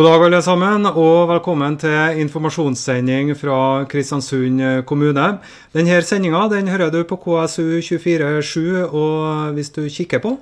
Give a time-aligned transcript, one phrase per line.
[0.00, 5.26] God dag, alle sammen, og velkommen til informasjonssending fra Kristiansund kommune.
[5.76, 10.32] Denne sendinga den hører du på KSU247, og hvis du kikker på,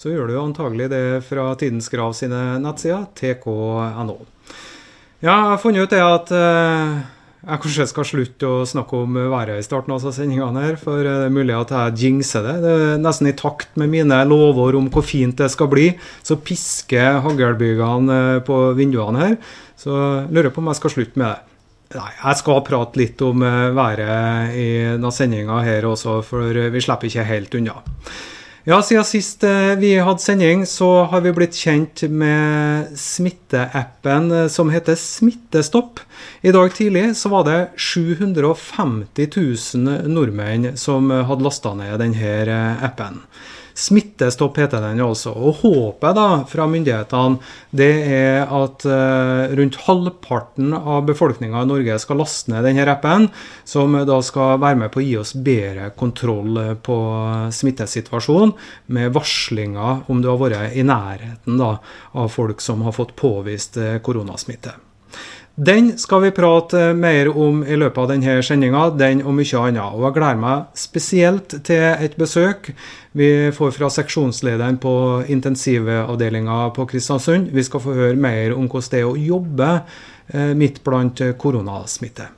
[0.00, 4.16] så gjør du antagelig det fra Tidens Grav sine nettsider, tk.no.
[5.20, 6.96] Ja, jeg har funnet ut det at eh,
[7.42, 11.14] jeg kanskje skal slutte å snakke om været i starten av sendingene her, for det
[11.24, 12.52] er mulig at jeg jinxer det.
[12.62, 15.88] Det er nesten i takt med mine lover om hvor fint det skal bli.
[16.22, 19.34] Så pisker haglbygene eh, på vinduene her.
[19.74, 19.96] Så
[20.30, 21.48] lurer på om jeg skal slutte med det.
[21.92, 26.84] Nei, jeg skal prate litt om eh, været i denne sendinga her også, for vi
[26.84, 27.80] slipper ikke helt unna.
[28.62, 34.44] Ja, siden sist eh, vi hadde sending, så har vi blitt kjent med smitteappen eh,
[34.54, 35.98] som heter Smittestopp.
[36.46, 42.86] I dag tidlig så var det 750 000 nordmenn som hadde lasta ned denne eh,
[42.86, 43.18] appen.
[43.74, 45.32] Smittestopp heter den altså.
[45.32, 51.98] Og håpet da fra myndighetene det er at eh, rundt halvparten av befolkninga i Norge
[52.02, 53.28] skal laste ned denne appen,
[53.64, 56.98] som da skal være med på å gi oss bedre kontroll på
[57.54, 58.54] smittesituasjonen,
[58.92, 61.76] med varslinger om du har vært i nærheten da,
[62.12, 64.76] av folk som har fått påvist eh, koronasmitte.
[65.54, 69.84] Den skal vi prate mer om i løpet av denne sendinga, den og mye annet.
[69.92, 72.70] Og jeg gleder meg spesielt til et besøk
[73.12, 74.94] vi får fra seksjonslederen på
[75.28, 77.50] intensivavdelinga på Kristiansund.
[77.52, 79.70] Vi skal få høre mer om hvordan det er å jobbe
[80.32, 82.30] eh, midt blant koronasmitte.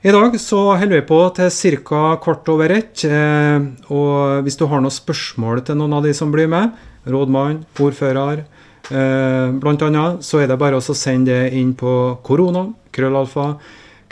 [0.00, 2.02] I dag så holder vi på til ca.
[2.24, 3.04] kvart over ett.
[3.04, 3.60] Eh,
[3.92, 6.72] og hvis du har noen spørsmål til noen av de som blir med,
[7.04, 8.46] rådmann, ordfører,
[8.86, 11.92] blant annet så er det bare å sende det inn på
[12.26, 12.62] korona,
[12.94, 13.46] krøllalfa,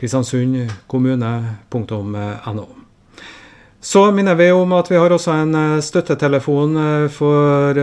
[0.01, 2.67] kristiansundkommune.no.
[3.85, 7.77] Så minner vi om at vi har også en eh, støttetelefon eh, for,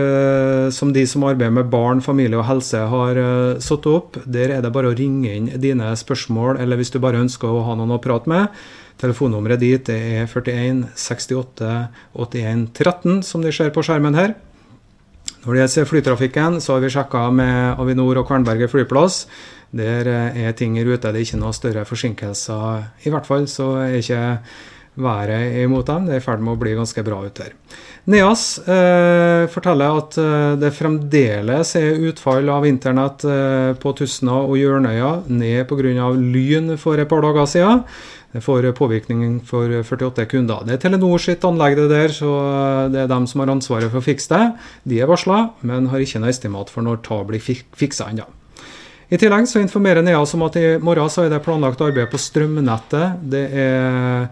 [0.74, 3.20] som de som arbeider med barn, familie og helse har
[3.62, 4.18] satt opp.
[4.26, 7.62] Der er det bare å ringe inn dine spørsmål, eller hvis du bare ønsker å
[7.68, 8.50] ha noen å prate med.
[8.98, 11.70] Telefonnummeret dit er 41 68
[12.18, 14.34] 81 13, som de ser på skjermen her.
[15.42, 19.24] Når det gjelder flytrafikken, så har vi sjekka med Avinor og Kvernberget flyplass.
[19.74, 21.10] Der eh, er ting i rute.
[21.10, 22.84] Det er ikke noe større forsinkelser.
[23.02, 24.22] I hvert fall så er ikke
[25.02, 26.06] været imot dem.
[26.06, 27.56] Det er i ferd med å bli ganske bra ute her.
[28.12, 34.56] NEAS eh, forteller at eh, det fremdeles er utfall av internett eh, på Tustna og
[34.58, 36.10] Hjørnøya, ned pga.
[36.18, 37.84] lyn for et par dager siden.
[38.32, 40.62] Det får påvirkning for 48 kunder.
[40.64, 42.30] Det er Telenor sitt anlegg det der, så
[42.92, 44.46] det er dem som har ansvaret for å fikse det.
[44.88, 48.24] De er varsla, men har ikke noe estimat for når ta blir fiksa ennå.
[49.12, 52.20] I tillegg så informerer NEAS om at i morgen så er det planlagt arbeid på
[52.20, 53.20] strømnettet.
[53.34, 54.30] Det er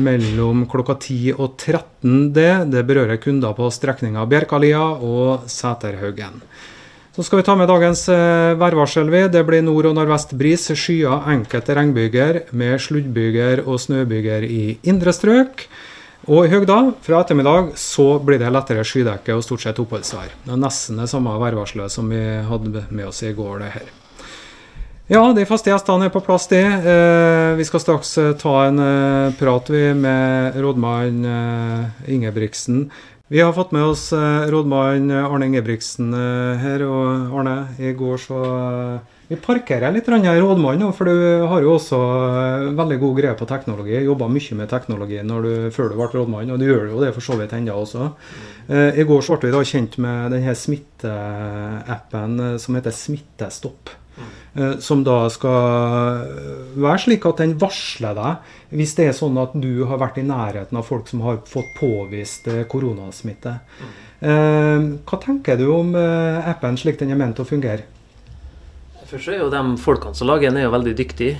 [0.00, 2.52] mellom klokka 10 og 13 det.
[2.72, 6.40] Det berører kunder på strekninga Bjerkalia og Sæterhaugen.
[7.16, 9.08] Så skal vi ta med dagens eh, værvarsel.
[9.32, 15.14] Det blir nord- og nordvest bris, skyet, enkelte regnbyger med sluddbyger og snøbyger i indre
[15.16, 15.64] strøk.
[16.28, 20.28] Og i Høgda fra ettermiddag så blir det lettere skydekke og stort sett oppholdsvær.
[20.44, 23.64] Det er nesten det samme værvarselet som vi hadde med oss i går.
[23.64, 23.88] det her.
[25.08, 26.60] Ja, de faste gjestene er på plass, de.
[26.60, 28.84] Eh, vi skal straks eh, ta en
[29.40, 31.24] prat med rådmann
[32.04, 32.90] Ingebrigtsen.
[33.28, 36.84] Vi har fått med oss eh, rådmann Arne Ingebrigtsen eh, her.
[36.86, 41.98] Og Arne, i går så eh, Vi parkerer litt rådmann, for du har jo også
[42.78, 43.98] veldig god greie på teknologi.
[43.98, 47.26] Jobba mye med teknologi du, før du ble rådmann, og du gjør jo det for
[47.26, 48.12] så vidt ennå også.
[48.70, 53.90] I går så ble vi da kjent med denne smitteappen som heter Smittestopp.
[54.56, 56.22] Eh, som da skal
[56.80, 60.24] være slik at den varsler deg hvis det er sånn at du har vært i
[60.26, 63.58] nærheten av folk som har fått påvist eh, koronasmitte.
[64.16, 67.84] Hva tenker du om appen slik den er ment å fungere?
[69.06, 71.36] Først er jo De folkene som lager den, er jo veldig dyktige.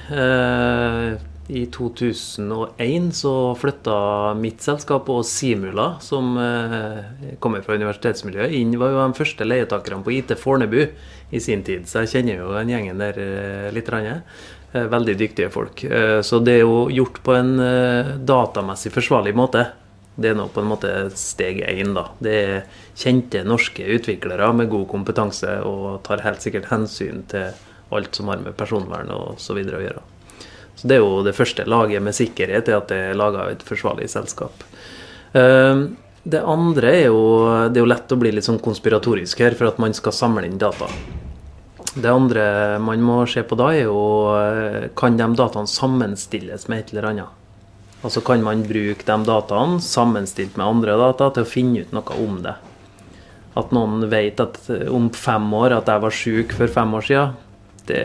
[1.49, 3.99] I 2001 så flytta
[4.35, 6.33] mitt selskap og Simula, som
[7.39, 10.81] kommer fra universitetsmiljøet, inn var jo de første leietakerne på IT Fornebu
[11.31, 11.87] i sin tid.
[11.89, 13.91] Så jeg kjenner jo den gjengen der eh, litt.
[13.91, 15.83] Eh, veldig dyktige folk.
[15.85, 17.55] Eh, så det er jo gjort på en
[18.27, 19.67] datamessig forsvarlig måte.
[20.17, 21.93] Det er nå på en måte steg én.
[21.95, 22.09] da.
[22.19, 27.53] Det er kjente norske utviklere med god kompetanse og tar helt sikkert hensyn til
[27.95, 30.07] alt som har med personvern og så videre å gjøre.
[30.77, 33.65] Så Det er jo det første laget med sikkerhet, er at det er laga et
[33.65, 34.53] forsvarlig selskap.
[36.27, 37.23] Det andre er jo
[37.71, 40.47] Det er jo lett å bli litt sånn konspiratorisk her for at man skal samle
[40.47, 40.89] inn data.
[41.97, 46.93] Det andre man må se på da, er jo Kan de dataene sammenstilles med et
[46.93, 47.43] eller annet?
[48.05, 52.19] Altså kan man bruke de dataene sammenstilt med andre data til å finne ut noe
[52.23, 52.53] om det?
[53.57, 54.61] At noen vet at
[54.93, 57.33] om fem år at jeg var syk for fem år siden,
[57.89, 58.03] det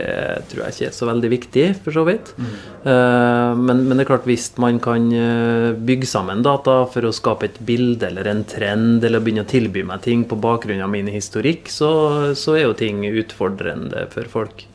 [0.50, 2.32] tror jeg ikke er så veldig viktig, for så vidt.
[2.36, 2.52] Mm.
[3.62, 7.48] Men, men, det er klart, hvis man kan eh, bygge sammen data for å skape
[7.48, 11.10] et bilde eller en trend, eller begynne å tilby meg ting på bakgrunn av min
[11.12, 11.90] historikk, så,
[12.38, 14.66] så er jo ting utfordrende for folk.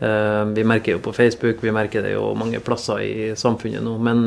[0.00, 3.98] Uh, vi merker jo på Facebook, vi merker det jo mange plasser i samfunnet nå.
[4.00, 4.22] Men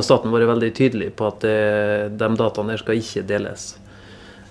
[0.00, 3.74] staten har vært veldig tydelig på at de dataene her skal ikke deles.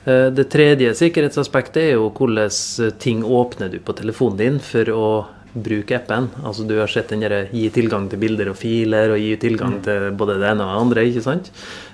[0.05, 2.51] Eh, det tredje sikkerhetsaspektet er jo hvordan
[2.85, 5.07] eh, ting åpner du på telefonen din for å
[5.55, 6.27] bruke appen.
[6.43, 9.77] Altså Du har sett den derre gi tilgang til bilder og filer og gi tilgang
[9.77, 9.83] mm.
[9.87, 11.05] til både det ene og det andre.
[11.09, 11.49] ikke sant?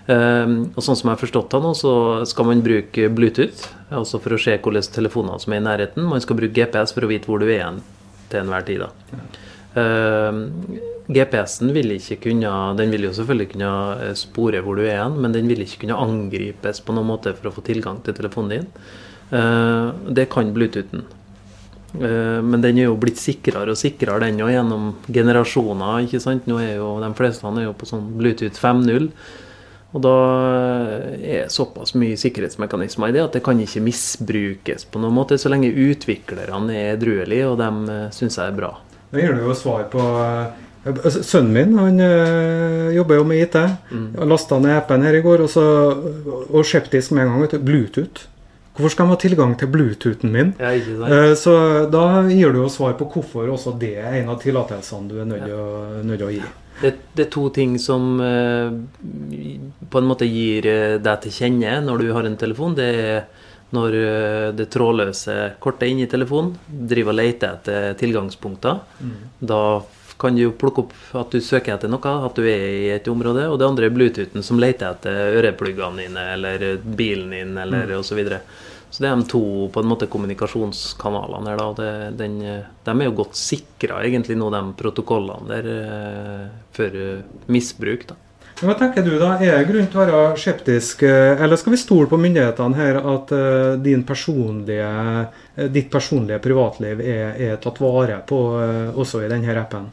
[0.07, 1.93] Um, og sånn som jeg har forstått det nå, så
[2.25, 6.09] skal man bruke Bluetooth altså for å se hvilke telefoner som er i nærheten.
[6.09, 7.79] Man skal bruke GPS for å vite hvor du er igjen
[8.33, 8.81] til enhver tid.
[8.87, 9.21] da.
[9.71, 10.49] Um,
[11.11, 13.71] GPS-en vil ikke kunne Den vil jo selvfølgelig kunne
[14.03, 17.33] eh, spore hvor du er hen, men den vil ikke kunne angripes på noen måte
[17.37, 18.69] for å få tilgang til telefonen din.
[19.31, 21.05] Eh, det kan Bluetoothen.
[21.99, 26.05] Eh, men den er jo blitt sikrere og sikrere den jo gjennom generasjoner.
[26.05, 26.47] ikke sant?
[26.47, 29.09] Nå er jo De fleste er jo på sånn Bluetooth 5.0.
[29.91, 30.15] Og da
[31.19, 35.51] er såpass mye sikkerhetsmekanismer i det at det kan ikke misbrukes på noen måte, så
[35.51, 38.71] lenge utviklerne er edruelige, og de syns jeg er bra.
[39.11, 40.01] Da gir du jo svar på
[40.81, 43.57] Altså, sønnen min han øh, jobber jo med IT.
[43.91, 44.07] Mm.
[44.25, 45.65] Lasta ned appen her i går, og, så,
[46.49, 47.43] og skeptisk med en gang.
[47.43, 48.25] Vet Bluetooth.
[48.71, 50.53] Hvorfor skal han ha tilgang til Bluetoothen min?
[50.57, 51.53] Ja, uh, så
[51.91, 55.27] da gir du jo svar på hvorfor også det er en av tillatelsene du er
[55.27, 56.41] nødt til å gi.
[56.81, 58.71] Det, det, er to ting som uh,
[59.91, 60.65] på en måte gir
[61.03, 62.73] deg til kjenne når du har en telefon.
[62.79, 63.21] Det er
[63.71, 63.95] når
[64.57, 68.81] det trådløse kortet inn i telefonen driver og leter etter tilgangspunkter.
[68.99, 69.17] Mm.
[69.51, 69.61] Da
[70.21, 73.47] kan du plukke opp at du søker etter noe, at du er i et område.
[73.49, 77.95] Og det andre er Bluetoothen, som leter etter ørepluggene dine eller bilen din eller mm.
[77.97, 78.11] osv.
[78.11, 78.41] Så, videre.
[78.91, 81.63] så det er de to på en måte kommunikasjonskanalene her.
[81.63, 82.37] da, det, den,
[82.85, 86.45] De er jo godt sikra, egentlig nå, de protokollene der, eh,
[86.75, 88.05] for eh, misbruk.
[88.11, 88.19] da.
[88.61, 91.79] Hva tenker du da, Er det grunn til å være skeptisk, eh, eller skal vi
[91.81, 94.89] stole på myndighetene her at uh, personlige,
[95.73, 98.37] ditt personlige privatliv er, er, tatt vare på
[98.93, 99.89] også i denne appen?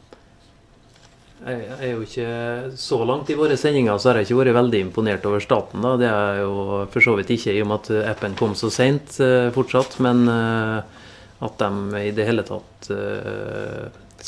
[1.48, 4.80] Jeg er jo ikke Så langt i våre sendinger så har jeg ikke vært veldig
[4.84, 5.80] imponert over staten.
[5.80, 8.68] da, Det er jo for så vidt ikke, i og med at appen kom så
[8.68, 9.16] seint
[9.54, 9.96] fortsatt.
[10.04, 12.90] Men at de i det hele tatt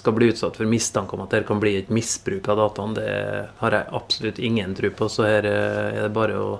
[0.01, 3.49] skal bli utsatt for mistanke om at det kan bli et misbruk av dataene, det
[3.61, 5.09] har jeg absolutt ingen tro på.
[5.13, 6.51] Så her er det bare å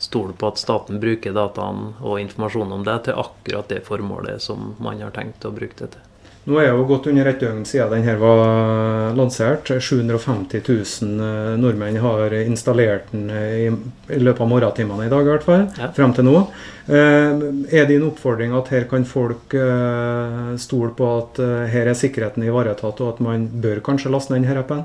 [0.00, 4.74] stole på at staten bruker dataene og informasjonen om det til akkurat det formålet som
[4.80, 6.09] man har tenkt å bruke det til.
[6.50, 9.68] Nå er jo godt under et døgn siden den her var lansert.
[9.70, 13.68] 750 000 eh, nordmenn har installert den i,
[14.10, 15.68] i løpet av morgentimene i dag, i hvert fall.
[15.78, 15.92] Ja.
[15.94, 16.40] Frem til nå.
[16.90, 21.98] Eh, er din oppfordring at her kan folk eh, stole på at eh, her er
[21.98, 24.82] sikkerheten ivaretatt, og at man bør kanskje laste ned denne appen?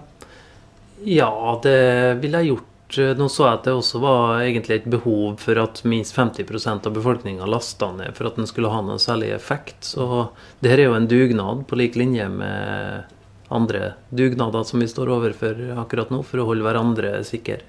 [1.06, 1.34] Ja,
[1.66, 1.82] det
[2.22, 5.58] ville jeg gjort Eh, nå så jeg at det også var egentlig et behov for
[5.58, 9.90] at minst 50% av befolkninga lasta ned for at den skulle ha noen særlig effekt.
[9.90, 10.30] Så
[10.62, 13.12] det her er jo en dugnad på lik linje med
[13.50, 17.62] andre dugnader som vi står overfor akkurat nå, for å holde hverandre sikre.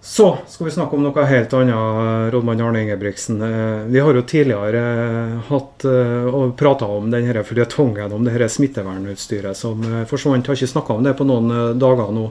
[0.00, 3.42] Så skal vi snakke om noe helt annet, rådmann Arne Ingebrigtsen.
[3.44, 9.56] Eh, vi har jo tidligere eh, hatt og prata om denne føljetongen om det smittevernutstyret
[9.56, 10.48] som forsvant.
[10.48, 12.30] Har ikke snakka om det på noen dager nå.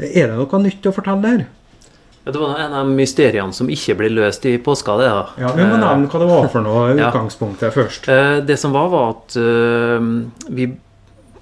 [0.00, 1.48] Er det noe nytt å fortelle der?
[2.24, 4.96] Ja, det var en av mysteriene som ikke ble løst i påska.
[5.00, 5.24] det da.
[5.40, 7.72] Ja, Vi må nevne hva det var for noe utgangspunktet ja.
[7.72, 8.08] først.
[8.12, 9.98] Eh, det som var, var at uh,
[10.52, 10.68] vi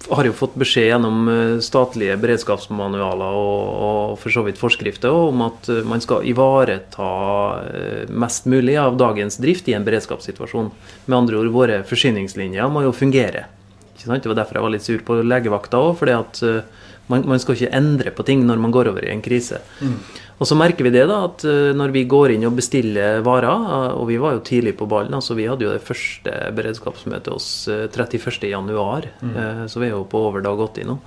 [0.08, 5.42] har jo fått beskjed gjennom eh, statlige beredskapsmanualer og, og for så vidt forskrifter om
[5.48, 7.08] at man skal ivareta
[8.08, 10.70] mest mulig av dagens drift i en beredskapssituasjon.
[11.10, 13.48] Med andre ord, våre forsyningslinjer må jo fungere.
[13.98, 15.96] Det var derfor jeg var litt sur på legevakta òg.
[15.98, 16.42] fordi at
[17.08, 19.60] man, man, skal ikke endre på ting når man går over i en krise.
[19.80, 19.96] Mm.
[20.38, 23.48] Og så merker vi det da, at uh, når vi går inn og bestiller varer,
[23.48, 27.32] uh, og vi var jo tidlig på ballen, altså vi hadde jo det første beredskapsmøtet
[27.34, 29.38] oss uh, 31.1, mm.
[29.70, 30.98] så vi er jo på over dag 80 nå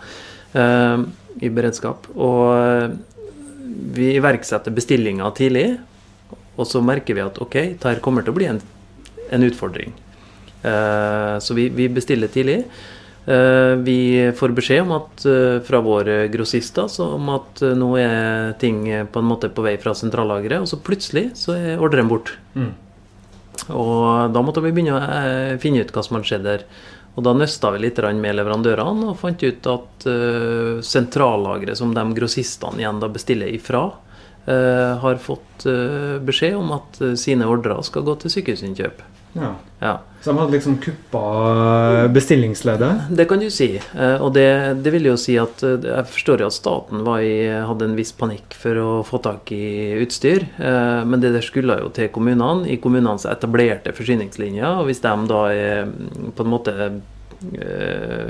[0.52, 2.10] i beredskap.
[2.20, 2.98] Og
[3.96, 5.78] vi iverksetter bestillinga tidlig,
[6.60, 8.60] og så merker vi at ok, dette kommer til å bli en,
[9.32, 9.94] en utfordring.
[10.62, 12.66] så vi, vi bestiller tidlig.
[13.26, 18.54] Eh, vi får beskjed om at, eh, fra våre grossister om at eh, nå er
[18.58, 18.82] ting
[19.14, 22.34] på en måte på vei fra sentrallageret, og så plutselig så er ordren bort.
[22.56, 22.74] Mm.
[23.78, 26.66] Og da måtte vi begynne å finne ut hva som hadde skjedd der.
[27.14, 30.06] Og da nøsta vi litt med leverandørene og fant ut at
[30.88, 33.84] sentrallageret som de grossistene igjen da bestiller ifra,
[34.48, 35.68] har fått
[36.26, 39.04] beskjed om at sine ordrer skal gå til sykehusinnkjøp.
[39.34, 39.56] Ja.
[39.82, 39.92] Ja.
[40.22, 43.08] Så de hadde liksom kuppa bestillingsleddet?
[43.18, 43.70] Det kan du si.
[43.98, 44.46] Eh, Og det,
[44.84, 47.96] det vil jo si at eh, jeg forstår jo at staten var i, hadde en
[47.98, 50.46] viss panikk for å få tak i utstyr.
[50.60, 54.82] eh, Men det der skulle jo til kommunene, i kommunenes etablerte forsyningslinjer.
[54.84, 56.76] Og hvis de da er mm, på en måte
[57.58, 58.30] eh,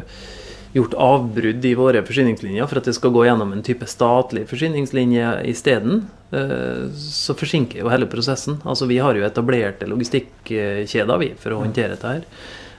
[0.73, 5.33] gjort avbrudd i våre forsyningslinjer for at det skal gå gjennom en type statlig forsyningslinje
[5.51, 8.61] isteden, eh, så forsinker jo hele prosessen.
[8.63, 12.25] Altså Vi har jo etablerte logistikkjeder vi for å håndtere dette her.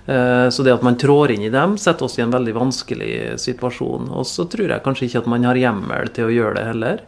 [0.06, 3.38] Eh, Så det at man trår inn i dem, setter oss i en veldig vanskelig
[3.38, 4.10] situasjon.
[4.10, 7.02] Og så tror jeg kanskje ikke at man har hjemmel til å gjøre det heller.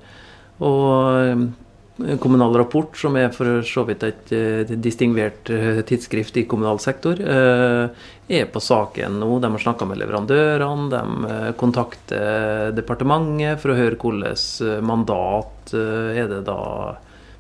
[0.61, 1.47] Og eh,
[1.95, 7.15] Kommunal Rapport, som er for så vidt et, eh, distingvert eh, tidsskrift i kommunal sektor,
[7.21, 7.89] eh,
[8.29, 9.39] er på saken nå.
[9.39, 13.95] De har snakka med leverandørene, de kontakter departementet for å høre
[14.35, 16.97] eh, mandat er det da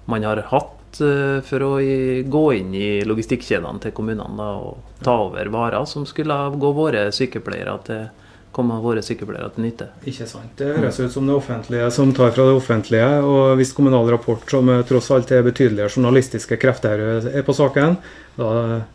[0.07, 1.73] man har hatt for å
[2.31, 7.75] gå inn i logistikkjedene til kommunene og ta over varer som skulle gå våre sykepleiere
[7.85, 8.07] til
[8.55, 9.89] komme våre sykepleiere til nytte.
[10.09, 10.53] Ikke sant.
[10.59, 13.09] Det høres ut som det offentlige som tar fra det offentlige.
[13.27, 17.55] Og hvis Kommunal Rapport, som eh, tross alt er betydelige journalistiske krefter, eh, er på
[17.57, 17.99] saken,
[18.39, 18.49] da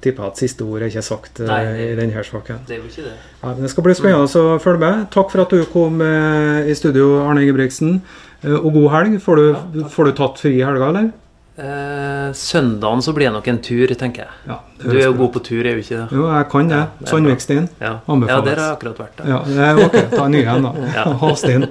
[0.04, 2.64] tipper jeg at siste ord er ikke sagt Nei, det, i denne saken.
[2.68, 3.14] Det er jo ikke det.
[3.44, 5.06] Ja, men det skal bli spennende å følge med.
[5.16, 8.02] Takk for at du kom eh, i studio, Arne Ingebrigtsen.
[8.44, 9.20] Eh, Og god helg.
[9.24, 11.12] Får du, får du tatt fri i helga, eller?
[11.60, 14.36] Eh, søndagen så blir det nok en tur, tenker jeg.
[14.48, 16.06] Ja, Du er jo god på tur, er du ikke det?
[16.16, 16.78] Jo, jeg kan det.
[17.02, 17.66] Ja, Sandvikstien.
[17.82, 18.32] Ja, Anbefales.
[18.32, 19.26] ja der har jeg akkurat vært.
[19.28, 19.98] Ja, er ok.
[20.14, 20.88] Ta en ny en, da.
[20.96, 21.04] Ja.
[21.24, 21.68] Havstien.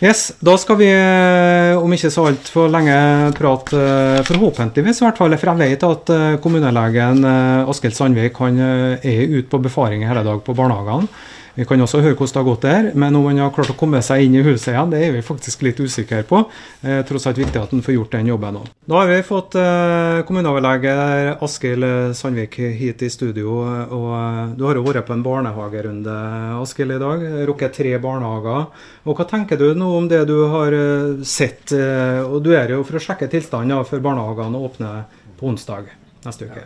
[0.00, 2.94] Yes, da skal vi eh, om ikke så altfor lenge
[3.36, 6.14] prate, eh, forhåpentligvis i hvert fall, for jeg vet at
[6.44, 7.24] kommunelegen
[7.68, 11.08] Askild Sandvik han er ute på befaring hele dag på barnehagene.
[11.56, 13.76] Vi kan også høre hvordan det har gått der, men om han har klart å
[13.78, 16.44] komme seg inn i huset igjen, det er vi faktisk litt usikre på.
[16.86, 18.68] Eh, tross alt viktig at han får gjort den jobben òg.
[18.86, 20.94] Da har vi fått eh, kommuneoverlege
[21.42, 23.58] Askild Sandvik hit i studio.
[23.90, 26.16] og Du har jo vært på en barnehagerunde
[26.60, 27.26] Askild, i dag.
[27.50, 28.66] Rukket tre barnehager.
[29.04, 31.72] Og Hva tenker du nå om det du har eh, sett?
[31.72, 34.92] eh, og Du er jo for å sjekke tilstanden ja, for barnehagene å åpne
[35.40, 35.90] på onsdag
[36.24, 36.64] neste uke.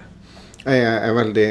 [0.65, 1.49] Jeg er veldig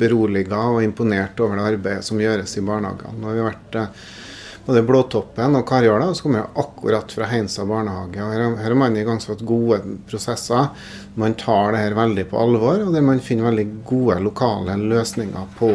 [0.00, 3.18] beroliga og imponert over det arbeidet som gjøres i barnehagene.
[3.20, 4.04] Nå har vi vært eh,
[4.64, 8.22] både Blåtoppen og Karjala, og så kommer jeg akkurat fra Heinsa barnehage.
[8.24, 10.70] og Her, har man igangsatt gode prosesser.
[11.20, 15.50] Man tar det her veldig på alvor, og der man finner veldig gode lokale løsninger
[15.58, 15.72] på,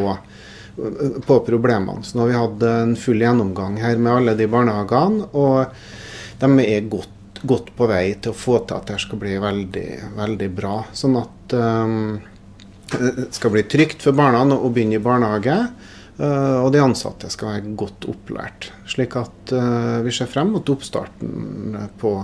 [1.28, 2.02] på problemene.
[2.02, 6.50] Så nå har vi hatt en full gjennomgang her med alle de barnehagene, og de
[6.64, 9.86] er godt, godt på vei til å få til at det skal bli veldig,
[10.18, 10.74] veldig bra.
[10.96, 11.94] Sånn at eh,
[12.92, 15.56] det skal bli trygt for barna å begynne i barnehage.
[16.18, 18.70] eh, Og de ansatte skal være godt opplært.
[18.88, 22.14] Slik at eh, vi ser frem mot oppstarten på,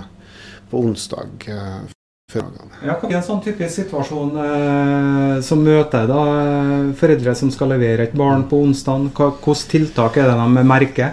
[0.70, 1.48] på onsdag.
[1.48, 1.92] eh.
[2.34, 7.70] Ja, hva er en sånn typisk situasjon eh, som møter da eh, foreldre som skal
[7.70, 9.12] levere et barn på onsdag?
[9.14, 11.12] Hvilke tiltak er det de merker?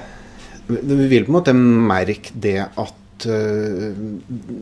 [0.72, 3.91] Vi vil på en måte merke det at eh,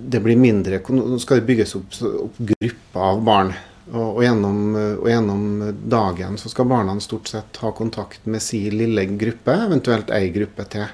[0.09, 3.53] det blir mindre Nå skal det bygges opp, opp grupper av barn.
[3.89, 4.59] Og, og, gjennom,
[5.01, 5.43] og gjennom
[5.89, 10.67] dagen så skal barna stort sett ha kontakt med si lille gruppe, eventuelt ei gruppe
[10.69, 10.85] til.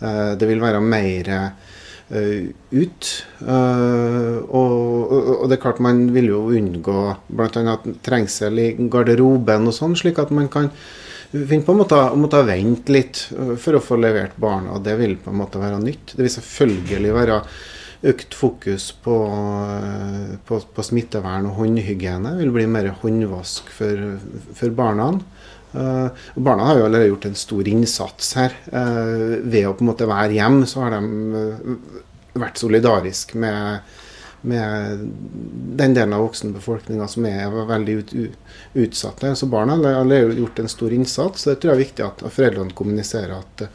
[0.00, 3.12] Eh, det vil være mer eh, ut.
[3.40, 7.78] Eh, og, og, det er klart man vil jo unngå bl.a.
[8.04, 10.70] trengsel i garderoben og sånn, slik at man kan
[11.34, 13.24] finne på å måtte, å måtte vente litt
[13.58, 14.78] for å få levert barna.
[14.82, 16.14] Det vil på en måte være nytt.
[16.14, 17.40] Det vil selvfølgelig være
[18.04, 19.16] økt fokus på,
[20.44, 22.34] på, på smittevern og håndhygiene.
[22.34, 24.18] Det vil bli mer håndvask for,
[24.56, 25.12] for barna.
[25.74, 28.54] Uh, barna har jo allerede gjort en stor innsats her.
[28.70, 31.00] Uh, ved å på en måte være hjemme, så har de
[31.34, 32.02] uh,
[32.38, 33.96] vært solidarisk med,
[34.46, 35.04] med
[35.80, 38.14] den delen av voksenbefolkninga som er veldig ut,
[38.84, 39.34] utsatte.
[39.38, 41.48] Så barna har allerede gjort en stor innsats.
[41.48, 43.68] Det tror jeg er viktig at foreldrene kommuniserer at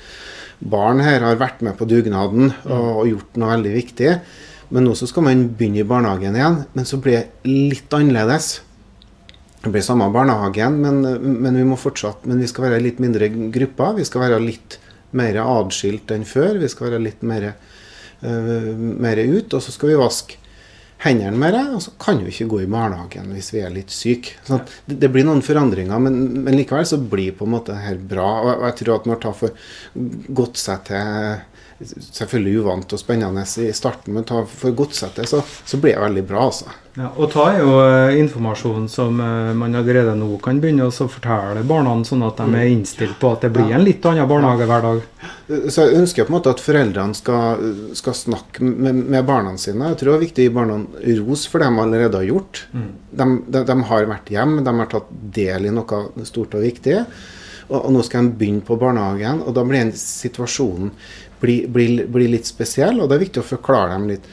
[0.60, 4.16] barn her har vært med på dugnaden og, og gjort noe veldig viktig.
[4.76, 8.60] Men nå skal man begynne i barnehagen igjen, men så blir det litt annerledes.
[9.64, 11.02] Det blir samme barnehagen, men,
[11.44, 13.98] men, vi må fortsatt, men vi skal være litt mindre grupper.
[13.98, 14.78] Vi skal være litt
[15.20, 16.62] mer adskilt enn før.
[16.62, 17.50] Vi skal være litt mer,
[18.22, 19.52] uh, mer ut.
[19.52, 20.39] Og så skal vi vaske
[21.04, 24.36] hendene det, og så kan vi ikke gå i barnehagen hvis vi er litt syke.
[24.48, 28.00] Sånn, det, det, blir noen forandringer, men, men, likevel så blir på en måte her
[28.00, 28.30] bra.
[28.44, 29.54] Og jeg tror at når det har
[30.42, 31.46] gått seg til
[31.80, 36.24] selvfølgelig uvant og spennende i starten, men ta, for godsettet så, så blir det veldig
[36.28, 36.46] bra.
[36.50, 36.74] altså.
[37.00, 40.92] Ja, og ta er jo eh, informasjon som eh, man allerede nå kan begynne å
[40.92, 45.00] fortelle barna, sånn at de er innstilt på at det blir en litt annen barnehagehverdag.
[45.72, 47.64] Så jeg ønsker på en måte at foreldrene skal,
[47.98, 49.94] skal snakke med, med, barna sine.
[49.94, 50.80] Jeg tror det er viktig å gi barna
[51.22, 52.64] ros for det de allerede har gjort.
[52.74, 52.92] Mm.
[53.10, 57.00] De, de, de, har vært hjemme, de har tatt del i noe stort og viktig.
[57.70, 60.92] Og, og nå skal de begynne på barnehagen, og da blir situasjonen
[61.42, 63.00] blir, blir, blir litt spesiell.
[63.00, 64.30] Og det er viktig å forklare dem litt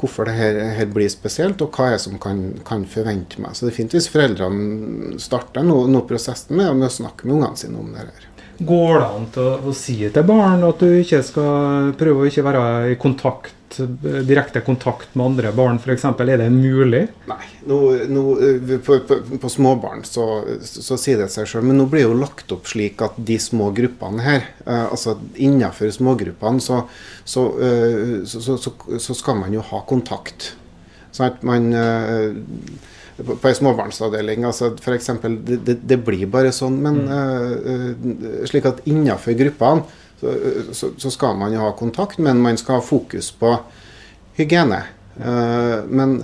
[0.00, 3.52] hvorfor det her, her, blir spesielt, og hva jeg som kan, kan forvente meg.
[3.52, 7.36] Så det er fint hvis foreldrene starter noe, noe prosessen med, med, å snakke med
[7.36, 8.29] ungene sine om det her.
[8.60, 12.28] Går det an til å, å si til barn at du ikke skal prøve å
[12.28, 16.04] ikke være i kontakt direkte kontakt med andre barn f.eks.?
[16.04, 17.02] Er det mulig?
[17.30, 17.46] Nei.
[17.70, 17.78] Nå,
[18.10, 20.26] nå, eh, på, på, på, småbarn så,
[20.64, 21.66] så, så, sier det seg sjøl.
[21.68, 25.18] Men nå blir det jo lagt opp slik at de små gruppene her, eh, altså
[25.36, 26.82] innenfor smågruppene, så,
[27.62, 30.54] eh, så, så, skal man jo ha kontakt.
[31.14, 31.72] Sånn at man
[33.26, 34.44] på, på ei småbarnsavdeling.
[34.48, 35.10] altså F.eks.
[35.22, 36.78] Det, det, det, blir bare sånn.
[36.84, 38.06] Men mm.
[38.06, 39.84] uh, slik at innenfor gruppene
[40.20, 40.32] så,
[40.76, 43.54] så, så, skal man jo ha kontakt, men man skal ha fokus på
[44.38, 44.82] hygiene.
[45.20, 46.20] Uh, men,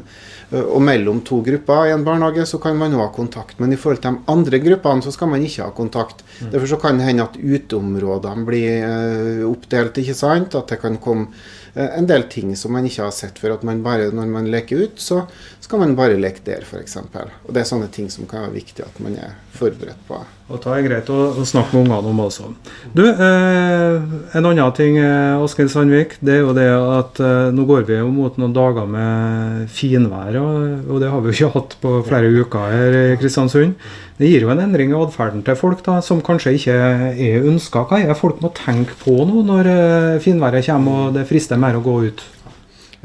[0.57, 3.59] og mellom to grupper i en barnehage så kan man jo ha kontakt.
[3.63, 6.23] Men i forhold til de andre gruppene så skal man ikke ha kontakt.
[6.39, 6.51] Mm.
[6.55, 10.03] Derfor så kan det hende at uteområdene blir uh, oppdelt.
[10.03, 10.55] ikke sant?
[10.55, 11.33] At det kan komme
[11.77, 13.57] en del ting som man ikke har sett før.
[13.59, 15.25] At man bare, når man leker ut, så
[15.61, 16.97] skal man bare leke der, f.eks.
[17.03, 20.23] Og det er sånne ting som kan være viktig at man er forberedt på.
[20.47, 22.53] Og det er greit å, å snakke med ungene om også.
[22.95, 23.97] Du, eh,
[24.39, 27.97] En annen ting eh, Askild Sandvik, det er jo det at eh, nå går vi
[27.99, 30.39] jo mot noen dager med finvær.
[30.39, 33.75] Og, og det har vi jo ikke hatt på flere uker her i Kristiansund.
[34.21, 36.79] Det gir jo en endring i atferden til folk da, som kanskje ikke
[37.11, 37.83] er ønska.
[37.91, 41.81] Hva er folk må tenke på nå når eh, finværet kommer og det frister mer
[41.81, 42.23] å gå ut?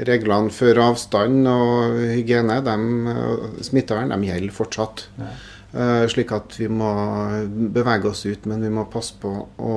[0.02, 3.16] Reglene for avstand og hygiene, de,
[3.66, 5.08] smittevern, de gjelder fortsatt.
[5.18, 5.34] Ja.
[5.72, 6.90] Uh, slik at vi må
[7.72, 9.76] bevege oss ut, men vi må passe på å,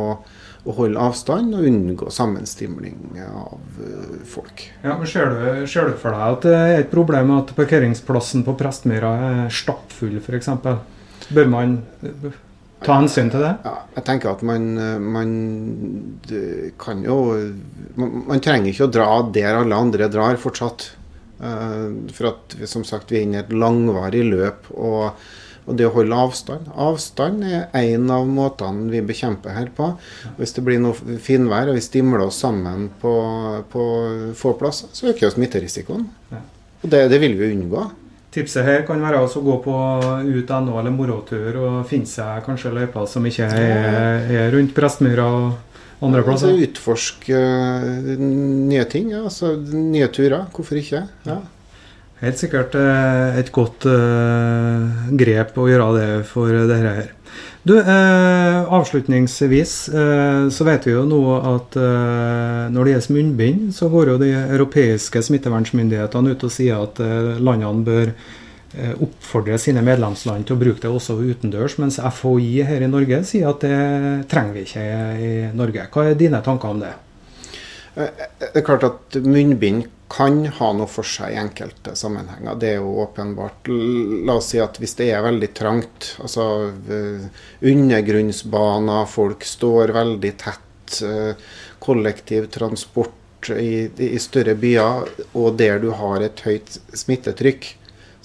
[0.68, 4.66] å holde avstand og unngå sammenstimling av uh, folk.
[4.84, 8.44] Ja, men ser du, ser du, for deg at det er et problem at parkeringsplassen
[8.44, 10.52] på Prestmyra er stappfull f.eks.?
[11.32, 11.78] Bør man
[12.84, 13.54] ta hensyn til det?
[13.64, 14.68] Ja, jeg tenker at man,
[15.00, 15.32] man
[16.82, 17.22] kan jo
[17.96, 20.90] man, man, trenger ikke å dra der alle andre drar fortsatt.
[21.40, 24.68] Uh, for at som sagt, vi er inne i et langvarig løp.
[24.76, 25.16] og
[25.66, 26.70] og det å holde avstand.
[26.78, 29.92] Avstand er en av måtene vi bekjemper her på.
[30.38, 33.14] Hvis det blir noe finvær og vi stimler oss sammen på,
[33.72, 33.86] på
[34.38, 36.06] få plasser, så øker smitterisikoen.
[36.84, 37.88] Og det, det, vil vi unngå.
[38.36, 39.76] Tipset her kan være å gå på
[40.28, 45.48] ut.no eller morotur og finne seg kanskje løyper som ikke er, er rundt Prestmyra og
[46.06, 46.52] andre plasser.
[46.52, 48.24] Altså, utforske uh,
[48.70, 49.10] nye ting.
[49.16, 49.24] Ja.
[49.26, 50.46] Altså, nye turer.
[50.54, 51.06] Hvorfor ikke?
[51.26, 51.42] Ja.
[52.22, 57.12] Helt sikkert eh, et godt uh, grep å gjøre det for dette her.
[57.66, 63.64] Du, eh, Avslutningsvis eh, så vet vi jo nå at eh, når det gjelder munnbind,
[63.74, 68.14] så går jo de europeiske smittevernmyndighetene ut og sier at eh, landene bør
[69.00, 73.48] oppfordre sine medlemsland til å bruke det også utendørs, mens FHI her i Norge sier
[73.48, 73.78] at det
[74.28, 74.84] trenger vi ikke
[75.16, 75.86] i Norge.
[75.94, 76.90] Hva er dine tanker om det?
[77.96, 82.58] Det er klart at munnbind kan ha noe for seg i enkelte sammenhenger.
[82.62, 83.70] Det er jo åpenbart.
[84.28, 87.26] La oss si at hvis det er veldig trangt, altså eh,
[87.66, 91.34] undergrunnsbaner, folk står veldig tett, eh,
[91.86, 97.74] kollektivtransport i, i større byer, og der du har et høyt smittetrykk,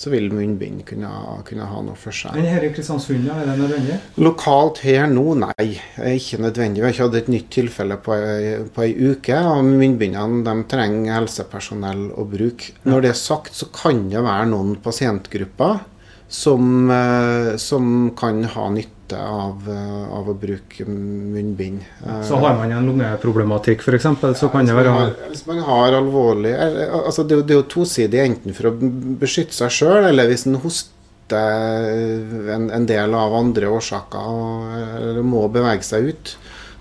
[0.01, 1.09] så vil munnbind kunne,
[1.45, 2.33] kunne, ha noe for seg.
[2.39, 3.99] Men her i Kristiansund, er det nødvendig?
[4.25, 5.67] Lokalt her nå, nei.
[6.15, 6.81] Ikke nødvendig.
[6.81, 9.37] Vi har ikke hatt et nytt tilfelle på ei, på ei uke.
[9.37, 12.73] og Munnbindene de trenger helsepersonell å bruke.
[12.89, 15.83] Når det er sagt, så kan det være noen pasientgrupper
[16.31, 21.83] som, eh, som kan ha nytte nytte av, eh, av, å bruke munnbind.
[22.25, 26.55] Så har man en lungeproblematikk f.eks., så kan det være har, Hvis man har alvorlig
[26.55, 28.77] altså det, det er jo tosidig enten for å
[29.21, 30.97] beskytte seg sjøl, eller hvis en hoster
[31.31, 36.33] en, en, del av andre årsaker eller må bevege seg ut,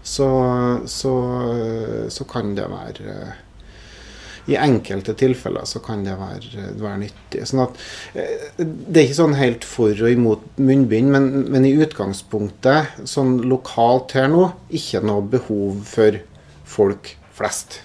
[0.01, 0.29] så,
[0.89, 1.13] så,
[2.09, 3.35] så kan det være
[4.49, 7.43] i enkelte tilfeller så kan det være, være nyttig.
[7.49, 7.81] Sånn at,
[8.13, 13.39] eh, det er ikke sånn helt for og imot munnbind, men, men, i utgangspunktet, sånn
[13.49, 16.19] lokalt her nå, ikke noe behov for
[16.69, 17.83] folk flest.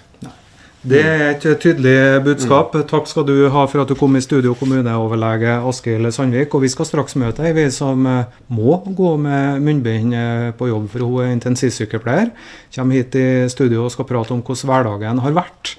[0.85, 2.75] Det er et tydelig budskap.
[2.77, 2.83] Mm.
[2.85, 6.53] Takk skal du ha for at du kom i studio, kommuneoverlege Askild Sandvik.
[6.53, 10.69] Og vi skal straks møte ei vi som eh, må gå med munnbind eh, på
[10.69, 12.29] jobb, for hun er intensivsykepleier.
[12.77, 15.73] Kommer hit i studio og skal prate om hvordan hverdagen har vært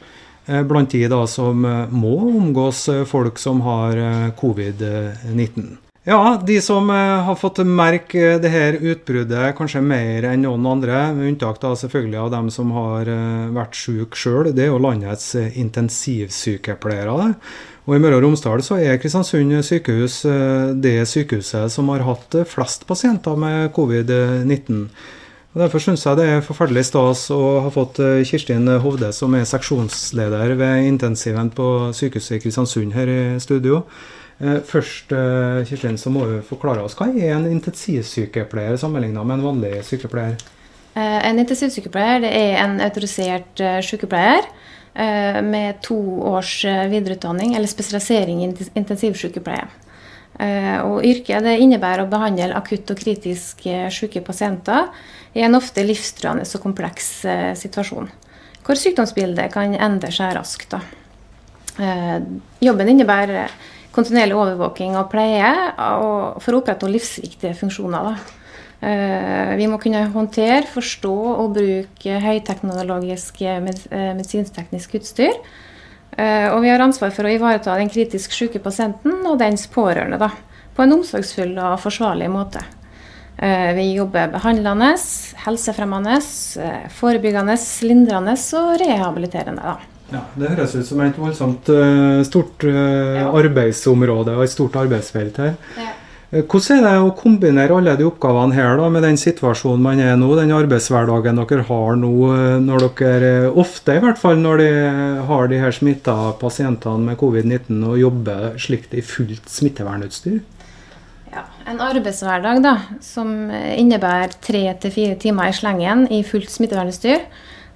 [0.47, 3.99] blant de da som må omgås folk som har
[4.39, 5.75] covid-19.
[6.09, 11.01] Ja, de som eh, har fått merke det her utbruddet kanskje mer enn noen andre,
[11.17, 14.79] med unntak da selvfølgelig av dem som har eh, vært syke sjøl, det er jo
[14.85, 17.33] landets eh, intensivsykepleiere.
[17.91, 20.21] Og I Møre og Romsdal så er Kristiansund sykehus
[20.79, 24.87] det sykehuset som har hatt flest pasienter med covid-19.
[25.57, 27.97] Og Derfor syns jeg det er forferdelig stas å ha fått
[28.29, 33.79] Kirstin Hovde, som er seksjonsleder ved intensiven på sykehuset i Kristiansund her i studio.
[34.37, 35.15] Eh, først
[35.71, 40.37] Kirstin, så må du forklare oss hva er en intensivsykepleier sammenlignet med en vanlig sykepleier?
[40.93, 44.53] Eh, en intensivsykepleier det er en autorisert sykepleier
[45.45, 49.67] med to års videreutdanning eller spesialisering i intensivsykepleie.
[50.37, 53.63] Og yrket innebærer å behandle akutt og kritisk
[53.95, 54.91] syke pasienter
[55.33, 57.09] i en ofte livstruende og kompleks
[57.57, 58.11] situasjon,
[58.67, 60.77] hvor sykdomsbildet kan endre seg raskt.
[62.61, 63.55] Jobben innebærer
[63.97, 68.21] kontinuerlig overvåking og pleie for å opprettholde livsviktige funksjoner.
[68.85, 75.39] Eh, vi må kunne håndtere, forstå og bruke høyteknologisk eh, medisinskteknisk utstyr.
[76.17, 80.19] Eh, og vi har ansvar for å ivareta den kritisk syke pasienten og dens pårørende
[80.21, 80.31] da,
[80.77, 82.65] på en omsorgsfull og forsvarlig måte.
[83.37, 84.95] Vi jobber behandlende,
[85.45, 86.15] helsefremmende,
[86.97, 87.53] forebyggende,
[87.85, 89.61] lindrende og rehabiliterende.
[89.61, 90.15] Da.
[90.15, 91.69] Ja, Det høres ut som et voldsomt
[92.25, 95.53] stort arbeidsområde og et stort arbeidsfelt her.
[95.77, 95.93] Ja.
[96.33, 100.03] Uh, hvordan er det å kombinere alle de oppgavene her da, med den situasjonen man
[100.03, 102.13] er nå, den arbeidshverdagen dere har nå,
[102.67, 104.69] når dere ofte i hvert fall når de
[105.31, 110.41] har de her smitta pasientene med covid-19 og jobber slikt i fullt smittevernutstyr?
[111.33, 117.27] Ja, En arbeidshverdag da, som innebærer tre til fire timer i slengen i fullt smittevernutstyr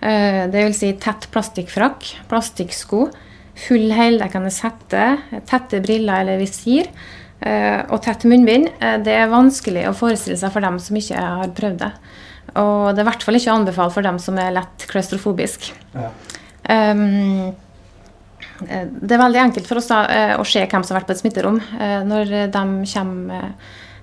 [0.01, 0.79] Eh, Dvs.
[0.81, 3.07] Si tett plastikkfrakk, plastikksko,
[3.61, 5.07] full heldekkende sette,
[5.49, 6.95] tette briller eller visir eh,
[7.90, 8.68] og tett munnbind.
[8.81, 11.90] Eh, det er vanskelig å forestille seg for dem som ikke har prøvd det.
[12.61, 15.70] Og det er i hvert fall ikke anbefalt for dem som er lett klaustrofobisk.
[15.94, 16.09] Ja.
[16.70, 17.53] Um,
[18.61, 20.03] det er veldig enkelt for oss da,
[20.37, 21.57] å se hvem som har vært på et smitterom
[22.05, 23.55] når de kommer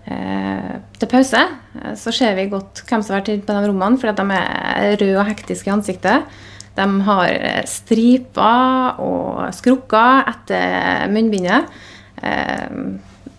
[0.07, 3.99] Eh, til pause eh, så ser vi godt hvem som har vært på de rommene,
[3.99, 6.37] fordi de er røde og hektiske i ansiktet.
[6.77, 11.83] De har eh, striper og skrukker etter munnbindet.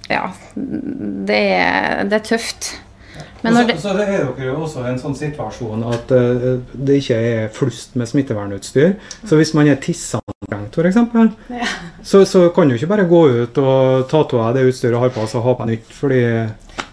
[0.09, 2.75] Ja, det er, det er tøft.
[3.43, 6.99] Men så, det, så det er dere jo også en sånn situasjon at uh, det
[7.03, 8.97] ikke er flust med smittevernutstyr.
[9.23, 10.99] Så hvis man er tisseanstrengt f.eks.,
[11.55, 11.69] ja.
[12.03, 15.13] så, så kan du ikke bare gå ut og ta av det utstyret og ha
[15.15, 15.93] på og ha på nytt.
[15.95, 16.23] fordi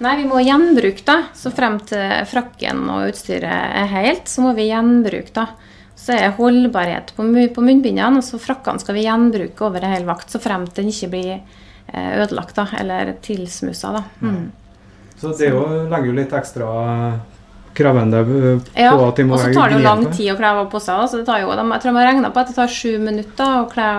[0.03, 1.17] Nei, vi må gjenbruke, da.
[1.37, 5.47] Så frem til frakken og utstyret er helt, så må vi gjenbruke, da.
[5.95, 10.05] Så er holdbarhet på, på munnbindene, og så frakkene skal vi gjenbruke over en hel
[10.05, 13.91] vakt, så frem til den ikke blir ødelagt da, eller tilsmussa.
[13.91, 14.03] da.
[14.21, 14.51] Mm.
[15.19, 16.67] Så det jo, legger jo litt ekstra
[17.75, 20.29] krevende eh, på ja, at de må Ja, og så tar det jo lang tid
[20.33, 21.07] å kle av på seg.
[21.11, 23.57] Så det tar jo, jeg tror de har regna på at det tar sju minutter
[23.61, 23.89] å kle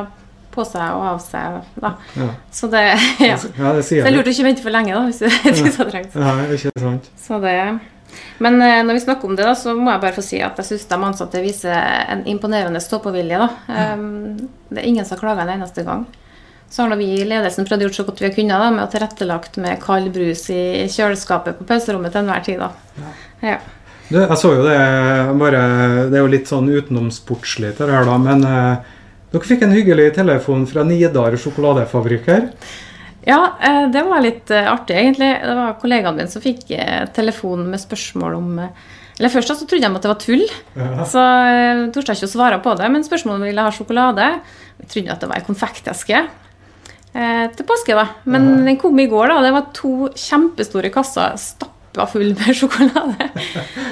[0.57, 1.59] på seg og av seg.
[1.83, 1.92] Da.
[2.16, 2.31] Ja.
[2.53, 2.85] Så det,
[3.31, 3.37] ja.
[3.37, 5.53] ja det sier så det er lurt å ikke vente for lenge, da, hvis du
[5.53, 6.16] ikke så trengt.
[6.16, 7.11] Ja, ikke sant.
[7.20, 7.57] Så det,
[8.44, 10.61] men eh, når vi snakker om det, da, så må jeg bare få si at
[10.61, 11.77] jeg syns de ansatte viser
[12.12, 13.49] en imponerende stå-på-vilje.
[13.68, 16.07] Um, det er ingen som har klaga en eneste gang.
[16.71, 18.85] Så har vi i ledelsen prøvd å gjøre så godt vi har kunnet da, med
[18.85, 22.63] å tilrettelagt med kald brus i kjøleskapet på pauserommet til enhver tid.
[22.63, 23.13] da.
[23.45, 23.61] Ja.
[24.09, 24.77] Du, jeg så jo det
[25.41, 25.61] bare
[26.07, 28.93] Det er jo litt sånn utenomsportslig, det her, da, men eh,
[29.33, 32.47] dere fikk en hyggelig telefon fra Nidar sjokoladefabrikk her.
[33.27, 35.33] Ja, eh, det var litt eh, artig, egentlig.
[35.43, 39.89] Det var kollegaen min som fikk eh, telefon med spørsmål om Eller først så trodde
[39.89, 40.45] de at det var tull,
[40.77, 41.05] ja.
[41.09, 42.91] så jeg ikke å svare på det.
[42.93, 44.27] Men spørsmålet om de ville ha sjokolade.
[44.77, 46.21] Vi trodde at det var ei konfekteske
[47.57, 48.07] til påske, da.
[48.29, 49.39] Men den kom i går, da.
[49.45, 53.29] Det var to kjempestore kasser stappa var full med sjokolade.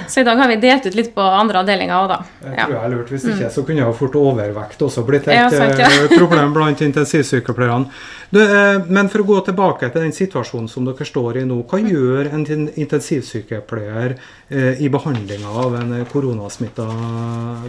[0.09, 2.19] Så i dag har vi delt ut litt på andre avdelinger òg, da.
[2.45, 3.11] Jeg tror jeg er lurt.
[3.15, 3.55] Hvis ikke mm.
[3.57, 5.89] så kunne jo fort overvekt også blitt et ja, sant, ja.
[5.89, 7.91] Eh, problem blant intensivsykepleierne.
[8.35, 11.61] Eh, men for å gå tilbake til den situasjonen som dere står i nå.
[11.71, 11.91] Hva mm.
[11.95, 12.47] gjør en
[12.85, 16.89] intensivsykepleier eh, i behandlinga av en koronasmitta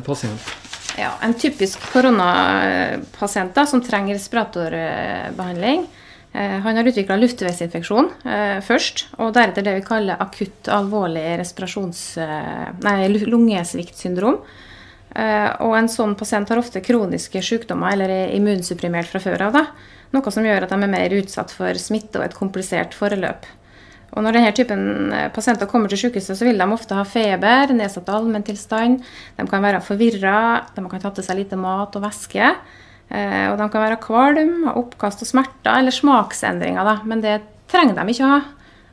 [0.06, 0.56] pasient?
[0.96, 6.02] Ja, En typisk koronapasient da, som trenger respiratorbehandling, Eh,
[6.66, 11.24] han har utvikla luftveisinfeksjon eh, først, og deretter det vi kaller akutt alvorlig.
[11.32, 14.40] Eh, nei, lungesviktsyndrom.
[15.16, 19.54] Eh, og en sånn pasient har ofte kroniske sykdommer eller er immunsupprimert fra før av.
[19.56, 19.68] da,
[20.16, 23.48] Noe som gjør at de er mer utsatt for smitte og et komplisert forløp.
[24.16, 27.72] Og når denne typen eh, pasienter kommer til sykehuset, så vil de ofte ha feber,
[27.76, 29.04] nedsatt allmenntilstand,
[29.38, 32.52] de kan være forvirra, de kan ta til seg lite mat og væske.
[33.10, 36.96] Eh, og de kan være kvalm, ha oppkast og smerter eller smaksendringer, da.
[37.08, 37.40] Men det
[37.72, 38.42] trenger de ikke å ha.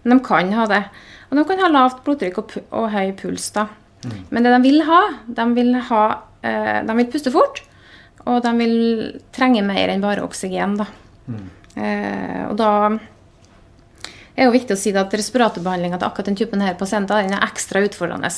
[0.02, 0.82] Men de kan ha det.
[1.30, 3.50] Og de kan ha lavt blodtrykk og, og høy puls.
[3.54, 3.68] da.
[4.04, 4.18] Mm.
[4.30, 6.04] Men det de vil ha, de vil, ha,
[6.42, 7.62] eh, de vil puste fort.
[8.26, 8.76] Og de vil
[9.34, 10.76] trenge mer enn bare oksygen.
[10.82, 10.86] da.
[11.26, 11.48] Mm.
[11.72, 12.72] Eh, og da
[14.32, 17.46] er det viktig å si at respiratorbehandlinga til akkurat den typen her pasienter den er
[17.46, 18.30] ekstra utfordrende.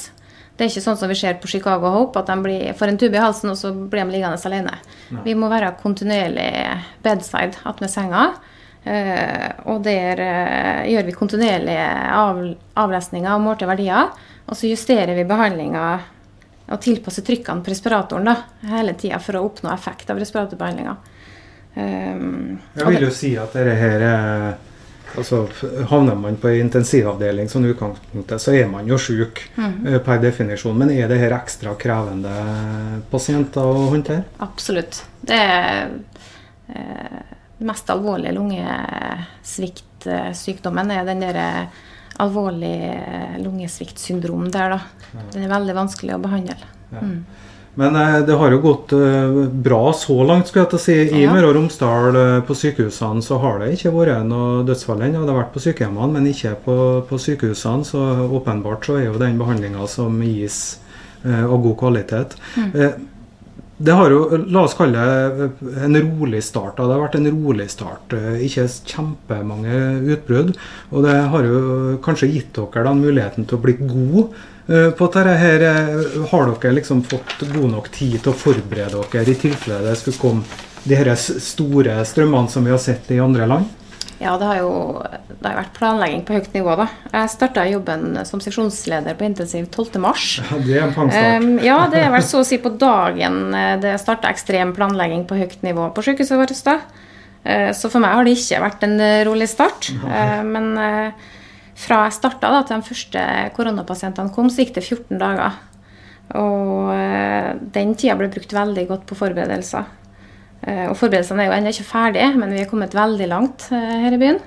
[0.55, 2.99] Det er ikke sånn som vi ser på Chicago Hope, at de blir, får en
[3.01, 4.77] tube i halsen og så blir de liggende alene.
[5.11, 5.23] Nei.
[5.27, 6.51] Vi må være kontinuerlig
[7.03, 8.29] bedside attmed senga.
[8.85, 12.43] Uh, og der uh, gjør vi kontinuerlige av,
[12.85, 14.13] avlesninger og målte verdier.
[14.45, 15.87] Og så justerer vi behandlinga
[16.65, 18.37] og tilpasser trykkene på respiratoren da,
[18.71, 20.95] hele tida for å oppnå effekt av respiratorbehandlinga.
[21.75, 24.47] Um, Jeg vil jo si at dette her er
[25.19, 25.49] Altså,
[25.91, 30.01] havner man på intensivavdeling som utgangspunktet, så er man jo syk mm.
[30.07, 30.79] per definisjon.
[30.79, 32.35] Men er det her ekstra krevende
[33.13, 34.23] pasienter å håndtere?
[34.45, 34.95] Absolutt.
[35.23, 35.89] Det er
[36.75, 37.21] eh,
[37.65, 44.81] mest alvorlige lungesviktsykdommen er den der alvorlig alvorlige lungesviktsyndrom der, da.
[45.33, 46.57] Den er veldig vanskelig å behandle.
[46.93, 47.03] Ja.
[47.03, 47.25] Mm.
[47.75, 50.99] Men eh, det har jo gått eh, bra så langt, skulle jeg til å si.
[51.19, 51.33] I ja.
[51.35, 55.25] Møre og Romsdal eh, på sykehusene så har det ikke vært noe dødsfall ennå.
[55.25, 56.77] Det har vært på sykehjemmene, men ikke på,
[57.09, 57.89] på, sykehusene.
[57.89, 60.63] Så åpenbart så er jo den behandlinga som gis
[61.25, 62.35] av god kvalitet.
[62.61, 63.07] Mm.
[63.85, 65.47] Det har jo, La oss kalle det
[65.87, 66.77] en rolig start.
[66.77, 68.13] Det har vært en rolig start.
[68.45, 69.79] Ikke kjempemange
[70.15, 70.53] utbrudd.
[70.93, 71.63] Og det har jo
[72.05, 74.29] kanskje gitt dere den muligheten til å bli gode
[74.67, 79.31] på dette her, eh, Har dere liksom fått god nok tid til å forberede dere
[79.33, 83.49] i tilfelle det skulle komme de her store strømmene som vi har sett i andre
[83.49, 83.69] land?
[84.21, 84.73] Ja, det har jo
[85.29, 86.77] det har vært planlegging på høyt nivå.
[86.79, 86.87] da.
[87.13, 90.45] Jeg starta jobben som seksjonsleder på intensiv 12.3.
[90.55, 91.43] Ja, det er en pangstart.
[91.43, 95.27] Um, ja, det er vel så å si på dagen eh, det starta ekstrem planlegging
[95.29, 96.57] på høyt nivå på sykehuset vårt.
[96.65, 96.79] da.
[97.77, 98.95] Så for meg har det ikke vært en
[99.29, 99.91] rolig start.
[100.49, 100.71] Men
[101.75, 103.23] fra jeg starta til de første
[103.57, 105.59] koronapasientene kom, så gikk det 14 dager.
[106.39, 109.91] Og eh, den tida ble brukt veldig godt på forberedelser.
[110.65, 113.95] Eh, og forberedelsene er jo ennå ikke ferdige, men vi er kommet veldig langt eh,
[114.07, 114.43] her i byen.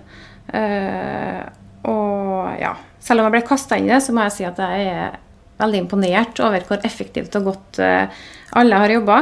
[1.87, 4.59] Og ja, selv om jeg ble kasta inn i det, så må jeg si at
[4.63, 5.17] jeg er
[5.59, 9.17] veldig imponert over hvor effektivt og godt alle har jobba.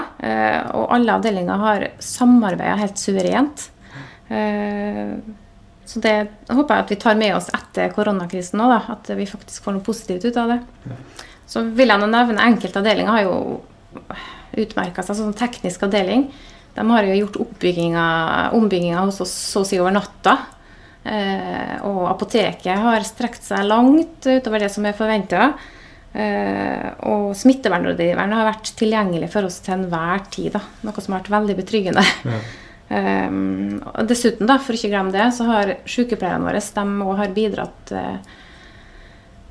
[0.77, 3.65] Og alle avdelinger har samarbeida helt suverent.
[5.85, 6.15] Så det
[6.49, 9.85] håper jeg at vi tar med oss etter koronakrisen nå, at vi faktisk får noe
[9.85, 10.59] positivt ut av det.
[10.89, 10.97] Ja.
[11.45, 13.35] Så vil jeg nå nevne enkelte avdelinger har jo
[14.65, 15.19] utmerka seg.
[15.19, 16.27] Sånn teknisk avdeling.
[16.75, 20.35] De har jo gjort ombygginga hos oss så å si over natta.
[21.05, 25.51] Eh, og apoteket har strekt seg langt utover det som er forventa.
[26.15, 30.53] Eh, og smittevernrådgiveren har vært tilgjengelig for oss til enhver tid.
[30.55, 30.63] Da.
[30.87, 32.05] Noe som har vært veldig betryggende.
[32.25, 32.43] Ja.
[32.85, 37.31] Um, og dessuten, da, for ikke å glemme det, så har sykepleierne våre de har
[37.33, 38.17] bidratt uh,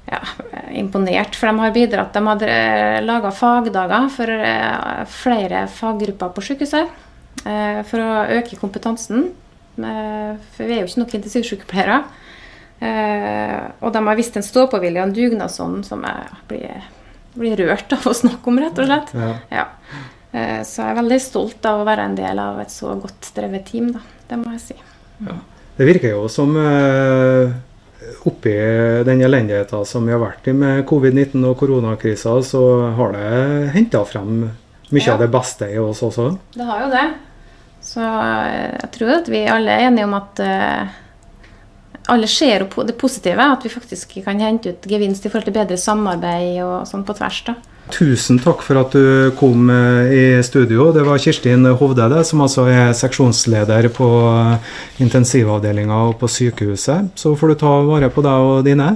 [0.06, 0.20] ja,
[0.70, 1.34] imponert.
[1.34, 2.14] For de har bidratt.
[2.14, 7.00] De hadde uh, eh, laga fagdager for uh, flere faggrupper på sykehuset.
[7.44, 9.24] For å øke kompetansen.
[9.74, 11.96] for vi er jo ikke nok intensivsykepleiere.
[13.82, 16.86] og de har vist en stå-på-vilje og en dugnadsånd som jeg blir,
[17.34, 19.12] blir, rørt av å snakke om, rett og slett.
[19.18, 19.34] Ja.
[19.50, 19.66] ja.
[20.34, 23.30] Eh, så jeg er veldig stolt av å være en del av et så godt
[23.36, 24.02] drevet team, da.
[24.26, 24.76] Det må jeg si.
[25.22, 25.36] Ja.
[25.74, 27.50] Det virker jo som uh,
[28.26, 28.54] oppi
[29.06, 32.62] den elendigheten som vi har vært i med covid-19 og koronakrisa, så
[32.98, 33.30] har det
[33.74, 35.14] henta frem mye ja.
[35.14, 36.28] av det beste i oss også.
[36.54, 37.04] Det har jo det.
[37.84, 40.42] Så eh, jeg tror at vi alle er enige om at
[42.14, 43.44] alle ser det positive.
[43.44, 47.16] At vi faktisk kan hente ut gevinst i forhold til bedre samarbeid og sånn på
[47.18, 47.42] tvers.
[47.50, 47.58] da.
[47.92, 50.88] Tusen takk for at du kom eh, i studio.
[50.92, 54.70] Det var Kirstin Hovdede, som altså er seksjonsleder på eh,
[55.04, 57.12] intensivavdelinga og på sykehuset.
[57.20, 58.94] Så får du ta vare på deg og dine.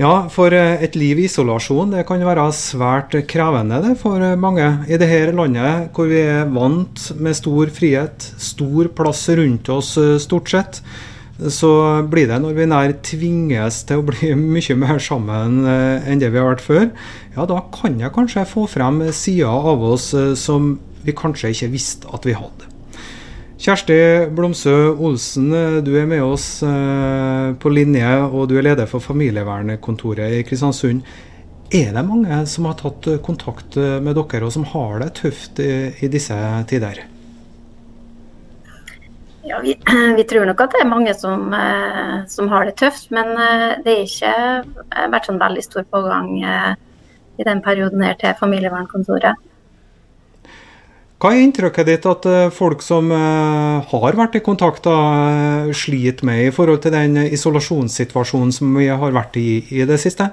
[0.00, 4.70] Ja, for eh, et liv i isolasjon det kan være svært krevende det for mange.
[4.88, 10.54] I dette landet hvor vi er vant med stor frihet, stor plass rundt oss stort
[10.54, 10.80] sett,
[11.36, 11.70] så
[12.08, 16.32] blir det når vi nær tvinges til å bli mye mer sammen eh, enn det
[16.32, 16.86] vi har vært før,
[17.36, 21.70] ja, da kan jeg kanskje få frem sider av oss eh, som vi kanskje ikke
[21.74, 22.72] visste at vi hadde.
[23.60, 23.98] Kjersti
[24.36, 26.48] Blomsø Olsen, eh, du er med oss
[27.60, 31.04] på linje, og du er leder for familievernkontoret i Kristiansund.
[31.74, 36.08] Er det mange som har tatt kontakt med dere, og som har det tøft i,
[36.12, 36.36] disse
[36.70, 37.02] tider?
[39.46, 39.78] Ja, vi,
[40.16, 43.74] vi, tror nok at det er mange som, eh, som har det tøft, men eh,
[43.84, 46.32] det er ikke eh, vært sånn veldig stor pågang
[47.36, 49.44] i den perioden her til familievernkontoret.
[51.16, 56.50] Hva er inntrykket ditt at folk som har vært i kontakt, da, sliter med i
[56.52, 60.28] forhold til den isolasjonssituasjonen som vi har vært i i det siste?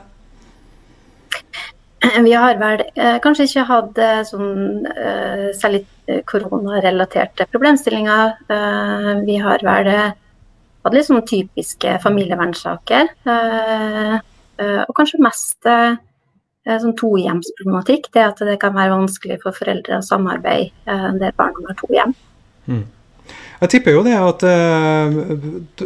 [2.28, 5.86] Vi har vel eh, kanskje ikke hatt eh, sånn eh, særlig
[6.28, 8.34] koronarelaterte problemstillinger.
[8.52, 10.12] Eh, vi har vel eh,
[10.84, 13.14] hatt litt sånn typiske familievernsaker.
[13.24, 14.18] Eh,
[14.64, 18.12] og kanskje mest sånn tohjemsproblematikk.
[18.14, 22.14] Det at det kan være vanskelig for foreldre å samarbeide der barna har to hjem.
[22.70, 22.84] Mm.
[23.64, 25.14] Jeg tipper jo det at eh,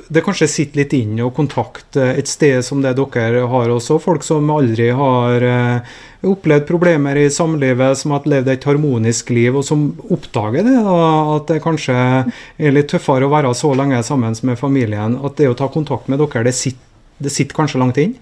[0.10, 4.00] det kanskje sitter litt inn å kontakte et sted som det dere har også.
[4.02, 9.60] Folk som aldri har eh, opplevd problemer i samlivet, som har levd et harmonisk liv,
[9.60, 10.74] og som oppdager det.
[10.88, 10.96] Da,
[11.36, 15.20] at det kanskje er litt tøffere å være så lenge sammen med familien.
[15.22, 16.82] At det å ta kontakt med dere, det sitter,
[17.22, 18.16] det sitter kanskje langt inn?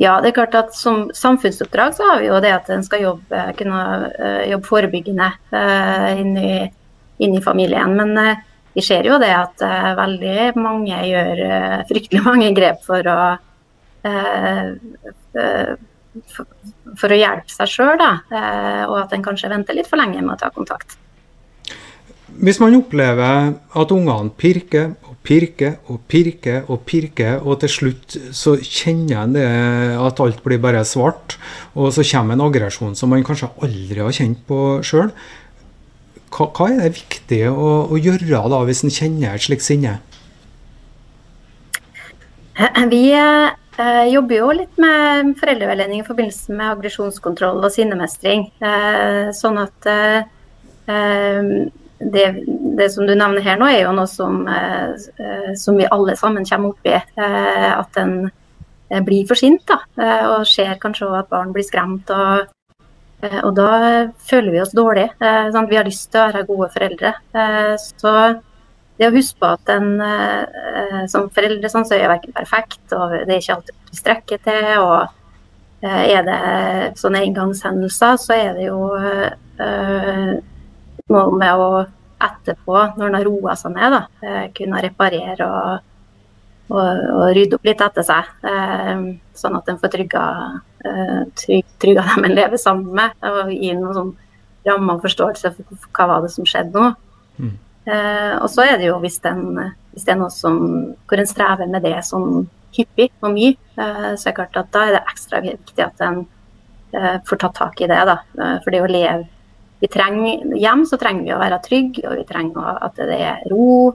[0.00, 3.02] Ja, det er klart at Som samfunnsoppdrag så har vi jo det at en skal
[3.04, 3.80] jobbe, kunne
[4.20, 6.52] eh, jobbe forebyggende uh, inn i
[7.20, 7.94] inn i familien.
[7.96, 8.40] Men eh,
[8.74, 13.20] vi ser jo det at eh, veldig mange gjør eh, fryktelig mange grep for å
[16.96, 20.38] for å hjelpe seg sjøl, og at en kanskje venter litt for lenge med å
[20.40, 20.96] ta kontakt.
[22.40, 28.16] Hvis man opplever at ungene pirker og pirker og pirker og pirker, og til slutt
[28.36, 29.46] så kjenner en det
[30.00, 31.36] at alt blir bare svart,
[31.76, 35.12] og så kommer en aggresjon som man kanskje aldri har kjent på sjøl,
[36.30, 39.98] hva, hva, er det viktig å, å gjøre da, hvis en kjenner et slikt sinne?
[42.90, 48.50] Vi eh, jobber jo litt med foreldreveiledning i forbindelse med aggresjonskontroll og sinnemestring.
[48.60, 50.22] Eh, sånn at eh,
[50.90, 51.52] eh
[52.00, 52.22] det,
[52.78, 56.14] det, som du nevner her nå, er jo noe som, eh, eh, som vi alle
[56.16, 56.94] sammen kommer opp i.
[56.96, 58.30] at en
[59.04, 59.76] blir for sint da,
[60.32, 62.08] og ser kanskje at barn blir skremt.
[62.10, 62.48] og
[63.44, 63.68] og da
[64.24, 65.12] føler vi oss dårlige.
[65.20, 67.12] Eh, vi har lyst til å være gode foreldre.
[67.34, 68.14] Eh, så
[69.00, 73.14] det å huske på at en som foreldre sånn, så er jeg verken perfekt, og
[73.14, 74.66] det er ikke alltid vi strekker til.
[74.82, 76.40] og Er det
[77.00, 78.90] sånne engangshendelser, så er det jo
[81.08, 81.70] noe med å
[82.20, 85.70] etterpå, når den har roa seg ned, da, kunne reparere og
[86.70, 88.30] og, og rydde opp litt etter seg.
[88.46, 89.04] Eh,
[89.36, 93.16] sånn at en får trygga, eh, trygg, av dem en lever sammen med.
[93.26, 94.12] Og gi noen sånn
[94.66, 96.90] ramme og forståelse for hva var det som skjedde nå.
[97.40, 97.52] Mm.
[97.90, 99.44] Eh, og så er det jo hvis, den,
[99.94, 100.58] hvis, det er noe som,
[101.08, 102.44] hvor en strever med det sånn
[102.76, 106.04] hyppig og mye, eh, så er det klart at da er det ekstra viktig at
[106.04, 106.22] en
[106.94, 108.02] eh, får tatt tak i det.
[108.10, 108.20] da.
[108.36, 109.26] Eh, for det å leve
[109.80, 113.44] vi trenger, Hjem så trenger vi å være trygge, og vi trenger at det er
[113.48, 113.94] ro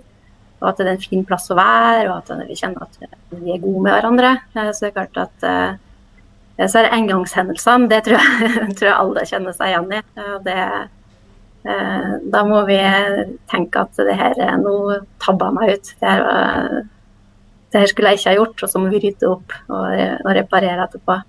[0.66, 2.96] og at det er en fin plass å være, og at vi kjenner at
[3.36, 4.32] vi er gode med hverandre.
[4.56, 5.76] Eh, så det er klart at eh,
[6.56, 10.02] så er det engangshendelsene, det tror jeg, tror jeg, alle kjenner seg igjen i.
[10.46, 10.60] Det,
[11.68, 12.80] eh, da må vi
[13.52, 14.76] tenke at det her nå
[15.24, 15.94] tabba meg ut.
[16.00, 16.84] Det her,
[17.74, 19.88] det her, skulle jeg ikke ha gjort, og så må vi rydde opp og,
[20.24, 21.20] og reparere etterpå.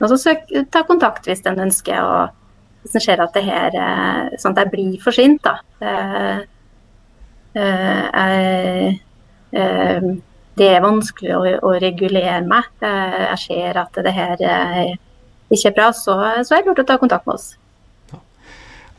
[0.00, 3.76] Og så søk, ta kontakt hvis en ønsker, og hvis en ser at det her
[4.40, 5.44] sånn at jeg blir for sint.
[5.44, 5.58] da.
[5.84, 6.48] Jeg,
[7.52, 8.96] jeg,
[9.60, 10.10] eh,
[10.58, 12.68] det er vanskelig å, å regulere meg.
[12.82, 14.42] Eh, jeg ser at det her
[15.50, 17.52] ikke er bra, så, så er det lurt å ta kontakt med oss.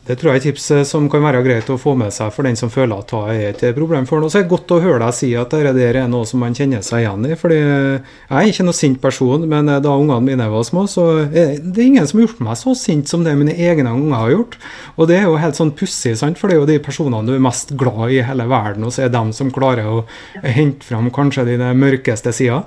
[0.01, 2.31] Det tror jeg er et tips eh, som kan være greit å få med seg
[2.33, 4.31] for den som føler at det er et problem for noe.
[4.33, 6.55] Så er det godt å høre deg si at det der er noe som man
[6.57, 7.35] kjenner seg igjen i.
[7.37, 11.05] fordi Jeg er ikke noen sint person, men eh, da ungene mine var små, så
[11.27, 14.33] er det ingen som har gjort meg så sint som det mine egne unger har
[14.33, 14.57] gjort.
[14.97, 17.45] Og det er jo helt sånn pussig, for det er jo de personene du er
[17.45, 20.01] mest glad i i hele verden, og så er det dem som klarer å
[20.41, 22.65] hente fram kanskje dine mørkeste sider.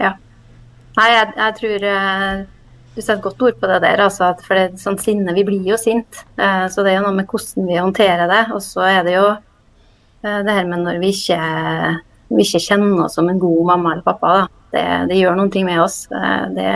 [0.00, 0.14] Ja.
[0.96, 1.86] Nei, jeg, jeg tror
[2.94, 4.02] du setter godt ord på det der.
[4.04, 6.24] Altså, for det, er sånn sinne, Vi blir jo sint.
[6.36, 8.42] Eh, så det er jo noe med hvordan vi håndterer det.
[8.52, 11.38] Og så er det jo eh, det her med når vi ikke,
[12.36, 14.34] vi ikke kjenner oss som en god mamma eller pappa.
[14.72, 16.04] Det, det, gjør noen ting med oss.
[16.12, 16.74] Eh, det,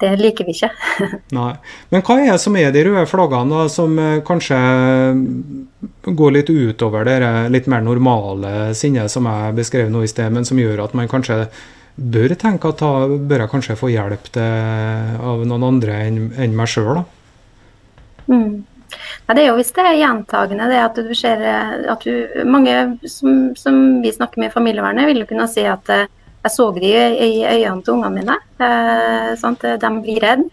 [0.00, 0.72] det liker vi ikke.
[1.38, 1.52] Nei.
[1.92, 4.62] Men hva er det som er de røde flaggene, da, som kanskje
[6.08, 7.20] går litt utover det
[7.52, 11.10] litt mer normale sinnet som jeg beskrev nå i sted, men som gjør at man
[11.10, 11.44] kanskje
[11.96, 16.70] bør tenke at da bør jeg kanskje få hjelp av noen andre enn, enn meg
[16.72, 17.02] sjøl,
[18.26, 18.52] mm.
[19.26, 21.42] Ja, det er jo hvis det er gjentagende, det at du ser
[21.92, 22.74] at du, Mange
[23.08, 26.08] som, som, vi snakker med i familievernet, vil jo kunne si at eh,
[26.42, 28.36] jeg så de i øynene til ungene mine.
[28.58, 29.62] Eh, sant?
[29.62, 30.48] De blir redde.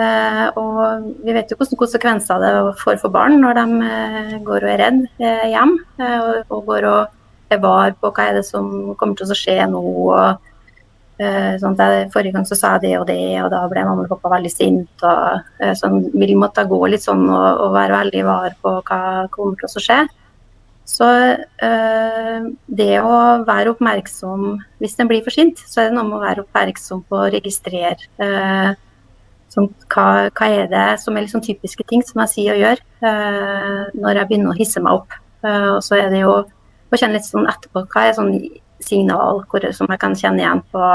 [0.00, 4.64] Eh, og vi vet jo hvilke konsekvenser det får for barn når de eh, går
[4.64, 5.74] og er redde eh, hjem.
[5.98, 7.18] Eh, og, og, går og
[7.60, 9.82] var på hva er det som kommer til å skje nå.
[9.82, 11.76] og eh, sånn
[12.14, 14.52] Forrige gang så sa jeg det og det, og da ble mamma og pappa veldig
[14.52, 15.04] sint.
[15.04, 19.60] og sånn, vi måtte gå litt sånn og, og være veldig var på hva kommer
[19.60, 20.02] til å skje.
[20.88, 21.08] Så
[21.62, 24.46] øh, det å være oppmerksom
[24.82, 27.28] Hvis den blir for sint, så er det noe med å være oppmerksom på å
[27.30, 28.72] registrere øh,
[29.52, 32.82] sånn, hva, hva, er det som er liksom typiske ting som jeg sier og gjør
[33.06, 35.18] øh, når jeg begynner å hisse meg opp.
[35.42, 36.34] og så er det jo
[36.92, 38.36] å kjenne litt sånn etterpå hva er sånn
[38.82, 40.86] signal hvor, som jeg kan kjenne igjen på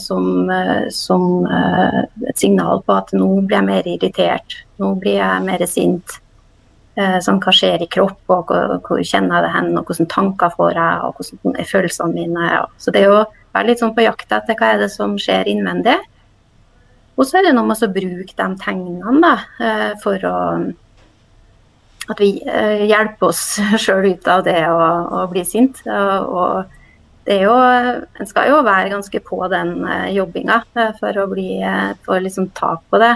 [0.00, 0.50] som,
[0.90, 6.16] som et signal på at nå blir jeg mer irritert, nå blir jeg mer sint.
[6.96, 10.50] Sånn, hva skjer i kropp, og hvor, hvor kjenner jeg det hen, og hvilke tanker
[10.56, 12.48] får jeg, og hvordan er følelsene mine.
[12.50, 12.64] Ja.
[12.82, 13.20] Så det er å
[13.54, 15.94] være litt sånn på jakt etter hva er det som skjer innvendig.
[17.14, 19.34] Og så er det noe med å bruke de tegnene da,
[20.02, 20.36] for å
[22.10, 23.44] at vi eh, hjelper oss
[23.82, 24.84] sjøl ut av det å,
[25.20, 25.82] å bli sint.
[25.86, 26.76] Og,
[27.28, 29.74] det er jo, en skal jo være ganske på den
[30.10, 30.62] jobbinga
[30.98, 31.60] for å bli,
[32.06, 33.12] få liksom tak på det.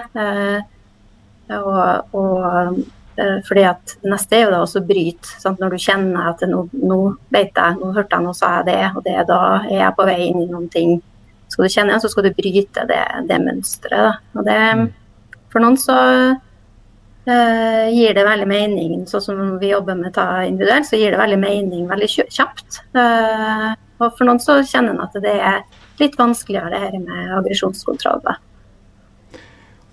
[1.57, 2.85] Og, og
[3.17, 5.37] Eh, fordi at neste er jo da også bryte.
[5.39, 5.61] Sant?
[5.63, 6.99] Når du kjenner at nå, nå
[7.35, 10.07] beit jeg, nå hørte jeg, nå sa jeg det, og det, da er jeg på
[10.09, 10.97] vei inn i noen ting.
[11.53, 14.25] Skal du kjenne igjen, så skal du bryte det, det mønsteret.
[14.35, 14.89] Og det, mm.
[15.53, 15.99] for noen så
[17.29, 21.21] uh, gir det veldig mening, sånn som vi jobber med ta individuelt, så gir det
[21.21, 22.81] veldig mening veldig kjapt.
[22.97, 23.73] Uh,
[24.03, 25.63] og for noen så kjenner en at det er
[26.01, 28.23] litt vanskeligere det her med aggresjonskontroll.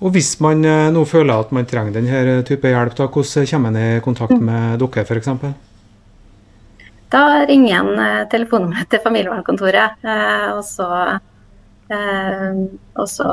[0.02, 3.70] Og Hvis man uh, nå føler at man trenger denne type hjelp, da, hvordan kommer
[3.70, 4.48] man i kontakt mm.
[4.48, 5.30] med dere f.eks.?
[7.12, 10.06] Da ringer en telefonnummeret til familievernkontoret,
[10.56, 10.88] og så,
[11.92, 13.28] og så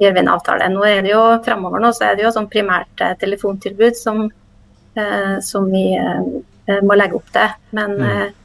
[0.00, 0.68] gjør vi en avtale.
[0.72, 4.28] Nå er det jo Framover nå så er det jo sånn primært telefontilbud som,
[5.42, 5.86] som vi
[6.86, 7.56] må legge opp til.
[7.74, 8.38] Men mm.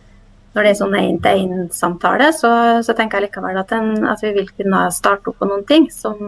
[0.55, 2.51] når det er sånn én-til-én-samtale, så,
[2.85, 5.89] så, tenker jeg likevel at, en, at, vi vil kunne starte opp på noen ting
[5.93, 6.21] som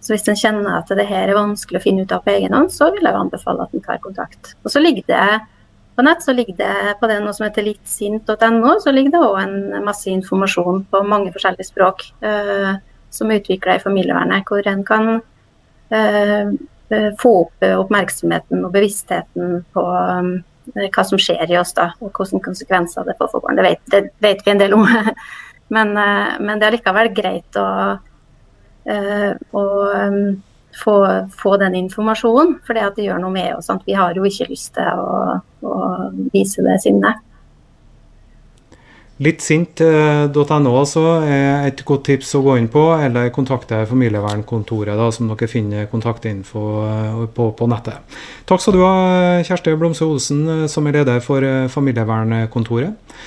[0.00, 2.54] så hvis en kjenner at det her er vanskelig å finne ut av på egen
[2.54, 4.54] hånd, så vil jeg anbefale at en tar kontakt.
[4.62, 5.24] Og så ligger det
[5.98, 9.82] på nett så ligger det på det noe som heter littsint.no, så ligger det òg
[9.82, 12.78] masse informasjon på mange forskjellige språk eh,
[13.10, 15.16] som er utvikla i familievernet, hvor en kan
[15.90, 16.52] eh,
[17.20, 20.30] få opp oppmerksomheten og bevisstheten på um,
[20.72, 23.58] hva som skjer i oss, da, og hvilke konsekvenser det får for barn.
[23.58, 24.86] Det vet, det vet vi en del om.
[25.76, 27.68] men, eh, men det er likevel greit å
[28.88, 30.42] Eh, um,
[30.84, 33.66] få, få, den informasjonen, for det, det gjør noe med oss.
[33.68, 33.82] Sant?
[33.86, 35.78] Vi har jo ikke lyst til å, å
[36.32, 37.24] vise det sinnet.
[39.18, 45.26] Littsint.no altså er et godt tips å gå inn på, eller kontakte familievernkontoret, da, som
[45.32, 48.18] dere finner kontaktinfo eh, på, på nettet.
[48.46, 48.92] Takk skal du ha,
[49.48, 51.42] Kjersti Blomsø Olsen, eh, som er leder for
[51.74, 53.18] familievernkontoret.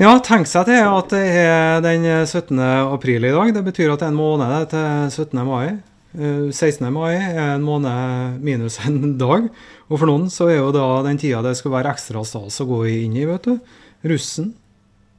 [0.00, 2.56] Ja, tenk seg til at det er den 17.
[2.96, 3.52] april i dag.
[3.56, 5.44] Det betyr at det er en måned til 17.
[5.44, 5.76] mai.
[6.16, 6.86] 16.
[6.86, 9.48] Eh, mai er en måned minus en dag.
[9.90, 12.68] Og for noen så er jo da den tida det skal være ekstra stas å
[12.68, 13.58] gå inn i, vet du.
[14.06, 14.54] Russen.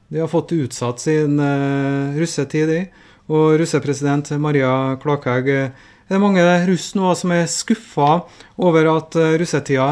[0.08, 3.08] De har fått utsatt sin uh, russetid, de.
[3.28, 8.22] Og russepresident Maria Klakegg, er det mange russ nå som er skuffa
[8.56, 9.90] over at russetida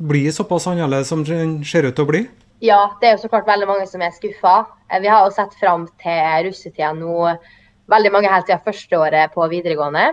[0.00, 2.22] blir såpass annerledes som den ser ut til å bli?
[2.64, 4.64] Ja, det er jo så klart veldig mange som er skuffa.
[4.88, 7.34] Eh, vi har jo sett fram til russetida nå,
[7.92, 10.12] veldig mange helt siden førsteåret på videregående.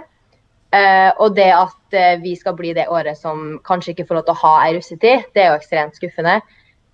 [0.71, 4.27] Uh, og det at uh, vi skal bli det året som kanskje ikke får lov
[4.27, 6.37] til å ha ei russetid, det er jo ekstremt skuffende.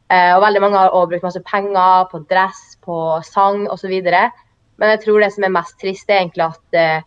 [0.09, 2.97] Uh, og veldig mange har også brukt masse penger på dress, på
[3.27, 3.93] sang osv.
[4.01, 7.05] Men jeg tror det som er mest trist, er egentlig at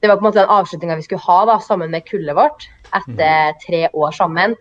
[0.00, 2.66] det var på en måte den avslutninga vi skulle ha da, sammen med kullet vårt
[2.96, 3.58] etter mm.
[3.66, 4.54] tre år sammen.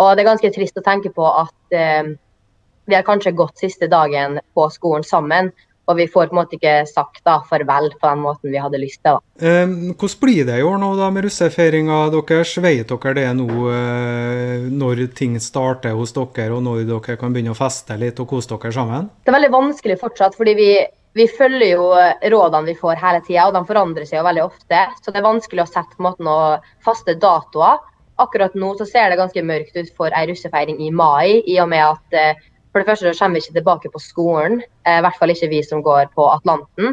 [0.00, 4.38] Og det er ganske trist å tenke på at vi har kanskje gått siste dagen
[4.54, 5.50] på skolen sammen.
[5.86, 8.80] Og vi får på en måte ikke sagt da, farvel på den måten vi hadde
[8.82, 9.20] lyst til.
[9.20, 9.22] Da.
[9.38, 12.56] Eh, hvordan blir det i år nå da med russefeiringa deres?
[12.66, 17.54] Vet dere det nå eh, når ting starter hos dere, og når dere kan begynne
[17.54, 19.10] å feste litt og kose dere sammen?
[19.22, 20.70] Det er veldig vanskelig fortsatt, fordi vi,
[21.14, 21.90] vi følger jo
[22.34, 24.82] rådene vi får hele tida, og de forandrer seg jo veldig ofte.
[25.02, 27.78] Så det er vanskelig å sette på en måte noen faste datoer.
[28.18, 31.68] Akkurat nå så ser det ganske mørkt ut for ei russefeiring i mai, i og
[31.68, 35.04] med at eh, for det første så kommer vi ikke tilbake på skolen, eh, i
[35.04, 36.90] hvert fall ikke vi som går på Atlanten.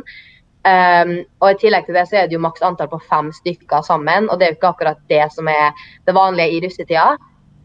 [0.64, 3.84] Um, og I tillegg til det så er det jo maks antall på fem stykker
[3.84, 5.74] sammen, og det er jo ikke akkurat det som er
[6.08, 7.18] det vanlige i russetida.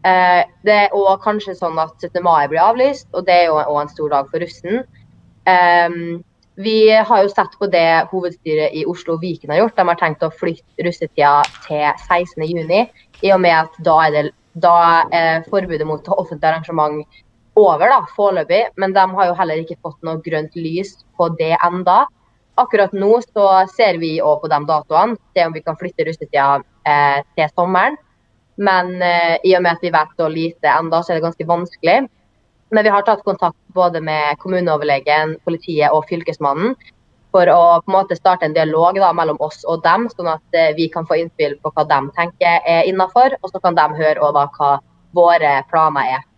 [0.03, 2.19] Uh, det er òg kanskje sånn at 17.
[2.25, 4.83] mai blir avlyst, og det er jo òg en stor dag for russen.
[5.47, 6.19] Um,
[6.59, 9.79] vi har jo sett på det hovedstyret i Oslo og Viken har gjort.
[9.79, 11.37] De har tenkt å flytte russetida
[11.69, 12.91] til 16.6,
[13.23, 14.75] i og med at da er, det, da
[15.15, 17.07] er forbudet mot offentlig arrangement
[17.59, 18.63] over, da, foreløpig.
[18.81, 22.03] Men de har jo heller ikke fått noe grønt lys på det enda.
[22.59, 26.59] Akkurat nå så ser vi òg på de datoene, se om vi kan flytte russetida
[26.87, 27.97] eh, til sommeren.
[28.59, 31.47] Men eh, i og med at vi vet så lite enda, så er det ganske
[31.47, 31.99] vanskelig.
[32.69, 36.75] Men vi har tatt kontakt både med kommuneoverlegen, politiet og Fylkesmannen
[37.33, 40.57] for å på en måte starte en dialog da, mellom oss og dem, sånn at
[40.57, 43.37] eh, vi kan få innspill på hva de tenker er innafor.
[43.41, 44.73] Og så kan de høre hva
[45.17, 46.28] våre planer er.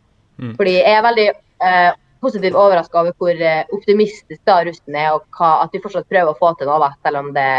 [0.42, 0.54] Mm.
[0.60, 1.90] Fordi jeg er veldig eh,
[2.22, 6.34] positivt overraska over hvor eh, optimistisk da russen er, og hva, at vi fortsatt prøver
[6.34, 7.50] å få til noe, selv om det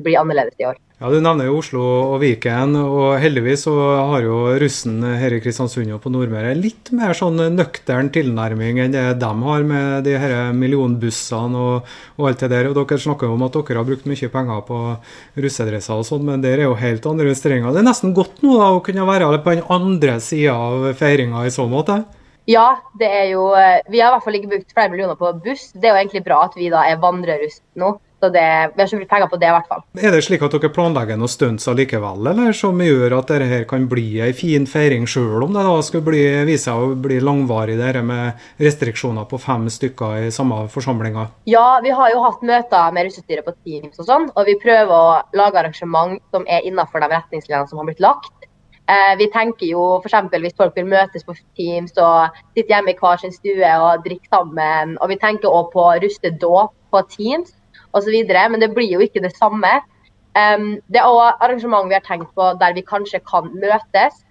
[0.00, 0.78] blir annerledes i år.
[1.00, 1.80] Ja, Du nevner jo Oslo
[2.12, 3.72] og Viken, og heldigvis så
[4.10, 8.92] har jo russen her i Kristiansund og på Nordmøre litt mer sånn nøktern tilnærming enn
[8.92, 11.88] det de har med de her millionbussene og,
[12.18, 12.68] og, alt det der.
[12.68, 14.82] Og Dere snakker jo om at dere har brukt mye penger på
[15.40, 17.72] russedresser og sånn, men der er jo helt andre investeringer.
[17.72, 21.48] Det er nesten godt nå da, å kunne være på den andre sida av feiringa
[21.48, 22.02] i så måte?
[22.48, 22.68] Ja,
[22.98, 25.70] det er jo eh, Vi har i hvert fall ikke brukt flere millioner på buss.
[25.74, 27.98] Det er jo egentlig bra at vi da er vandrerust nå.
[28.20, 29.82] Så det, vi har ikke brukt penger på det, i hvert fall.
[29.96, 33.62] Er det slik at dere planlegger noen stunts allikevel, eller som gjør at dette her
[33.68, 36.90] kan bli ei en fin feiring, sjøl om det da skulle bli, vise seg å
[37.00, 41.30] bli langvarig, dette med restriksjoner på fem stykker i samme forsamlinga?
[41.48, 44.92] Ja, vi har jo hatt møter med russestyret på Teams og sånn, og vi prøver
[44.92, 48.34] å lage arrangement som er innenfor de retningslinjene som har blitt lagt.
[48.90, 50.32] Eh, vi tenker jo f.eks.
[50.42, 54.26] hvis folk vil møtes på Teams og sitte hjemme i hver sin stue og drikke
[54.32, 54.96] sammen.
[54.98, 57.54] Og vi tenker òg på rustedåp på Teams
[57.94, 58.16] osv.
[58.26, 59.70] Men det blir jo ikke det samme.
[60.34, 64.24] Det er òg arrangement vi har tenkt på der vi kanskje kan møtes.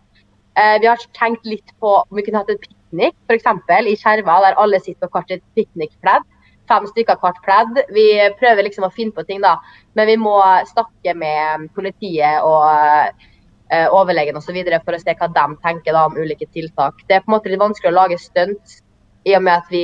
[0.60, 3.46] Uh, vi har tenkt litt på om vi kunne hatt et piknik, f.eks.
[3.88, 6.26] i Skjerva, der alle sitter på hvert sitt piknikpledd.
[6.68, 7.80] Fem stykker hvert pledd.
[7.96, 8.08] Vi
[8.42, 9.56] prøver liksom å finne på ting, da.
[9.96, 10.36] Men vi må
[10.68, 13.24] snakke med politiet og
[13.70, 14.56] overlegen osv.
[14.86, 17.04] for å se hva de tenker da, om ulike tiltak.
[17.08, 18.80] Det er på en måte litt vanskelig å lage stunt
[19.26, 19.84] i og med at vi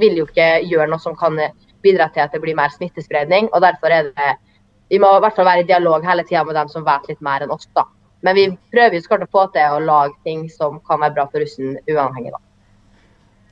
[0.00, 1.38] vil jo ikke gjøre noe som kan
[1.84, 3.50] bidra til at det blir mer smittespredning.
[3.52, 4.36] og derfor er det
[4.90, 7.20] Vi må i hvert fall være i dialog hele tida med dem som vet litt
[7.20, 7.68] mer enn oss.
[7.74, 7.86] da.
[8.22, 11.40] Men vi prøver jo å få til å lage ting som kan være bra for
[11.40, 12.32] russen uavhengig.
[12.32, 12.38] da.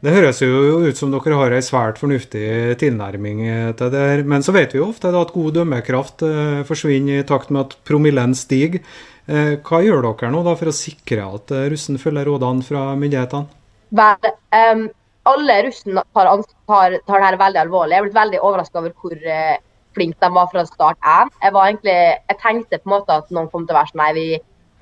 [0.03, 4.27] Det høres jo ut som dere har en svært fornuftig tilnærming til det.
[4.27, 7.77] Men så vet vi jo ofte at god dømmekraft eh, forsvinner i takt med at
[7.87, 8.83] promillen stiger.
[9.31, 12.89] Eh, hva gjør dere nå da for å sikre at eh, russen følger rådene fra
[12.99, 13.47] myndighetene?
[13.95, 14.87] Vel, um,
[15.31, 16.31] alle russen tar,
[16.67, 17.95] tar, tar, det her veldig alvorlig.
[17.95, 19.61] Jeg er blitt veldig overraska over hvor uh,
[19.95, 21.31] flinke de var fra start én.
[21.45, 21.99] Jeg, egentlig,
[22.33, 24.27] jeg tenkte på en måte at noen kom til å være sånn nei, vi,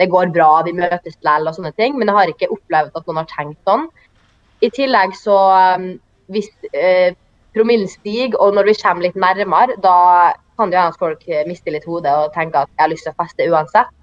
[0.00, 2.00] det går bra, vi møtes likevel og sånne ting.
[2.00, 3.88] Men jeg har ikke opplevd at noen har tenkt sånn.
[4.64, 5.36] I tillegg så
[5.76, 5.88] um,
[6.32, 7.12] hvis uh,
[7.52, 9.96] promillen stiger, og når vi kommer litt nærmere, da
[10.56, 13.12] kan det hende at folk mister litt hodet og tenker at jeg har lyst til
[13.12, 13.96] å feste uansett.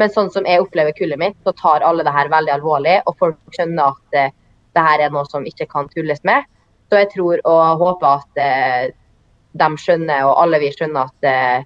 [0.00, 2.96] Men sånn som jeg opplever kullet mitt, så tar alle det her veldig alvorlig.
[3.06, 4.32] Og folk skjønner at uh,
[4.74, 6.46] det her er noe som ikke kan tulles med.
[6.90, 8.82] Så jeg tror og håper at eh,
[9.54, 11.64] de skjønner, og alle vi skjønner, at eh,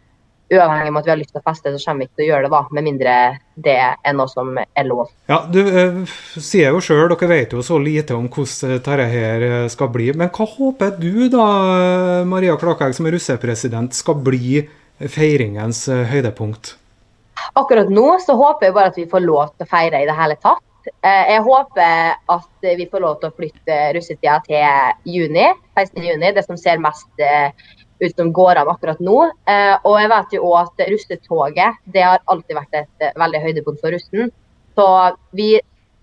[0.54, 2.28] uavhengig av at vi har lyst til å feste, så kommer vi ikke til å
[2.28, 3.16] gjøre det, da, med mindre
[3.66, 5.12] det er noe som er lov.
[5.28, 9.46] Ja, Du eh, sier jo sjøl, dere vet jo så lite om hvordan dette her
[9.50, 10.10] eh, skal bli.
[10.16, 11.46] Men hva håper du da,
[12.28, 14.62] Maria Klakegg, som er russepresident, skal bli
[14.98, 16.77] feiringens eh, høydepunkt?
[17.58, 20.16] Akkurat nå så håper jeg bare at vi får lov til å feire i det
[20.16, 20.64] hele tatt.
[21.02, 26.00] Eh, jeg håper at vi får lov til å flytte russetida til juni, 16.
[26.04, 27.50] juni, det som ser mest eh,
[28.02, 29.18] ut som går an akkurat nå.
[29.50, 33.84] Eh, og jeg vet jo òg at russetoget det har alltid vært et veldig høydepunkt
[33.84, 34.32] for russen.
[34.78, 34.88] Så
[35.36, 35.56] vi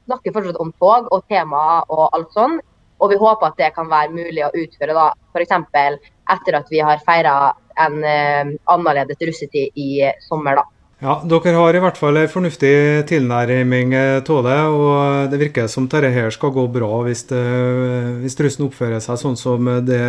[0.05, 2.59] snakker fortsatt om tog og tema og alt sånn.
[3.03, 5.51] Og vi håper at det kan være mulig å utføre da, f.eks.
[6.31, 7.35] etter at vi har feira
[7.83, 7.97] en
[8.71, 10.61] annerledes russetid i sommer.
[10.61, 10.74] da.
[11.05, 12.71] Ja, Dere har i hvert fall en fornuftig
[13.05, 14.55] tilnærming av det.
[14.73, 17.41] Og det virker som dette her skal gå bra hvis, det,
[18.23, 19.99] hvis russen oppfører seg sånn som det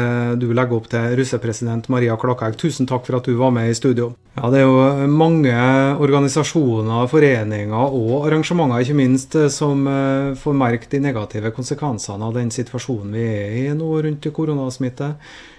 [0.40, 2.56] du legger opp til, russepresident Maria Klakegg.
[2.56, 4.14] Tusen takk for at du var med i studio.
[4.38, 5.58] Ja, Det er jo mange
[6.00, 12.48] organisasjoner, foreninger og arrangementer ikke minst, som eh, får merke de negative konsekvensene av den
[12.52, 15.12] situasjonen vi er i nå rundt koronasmitte.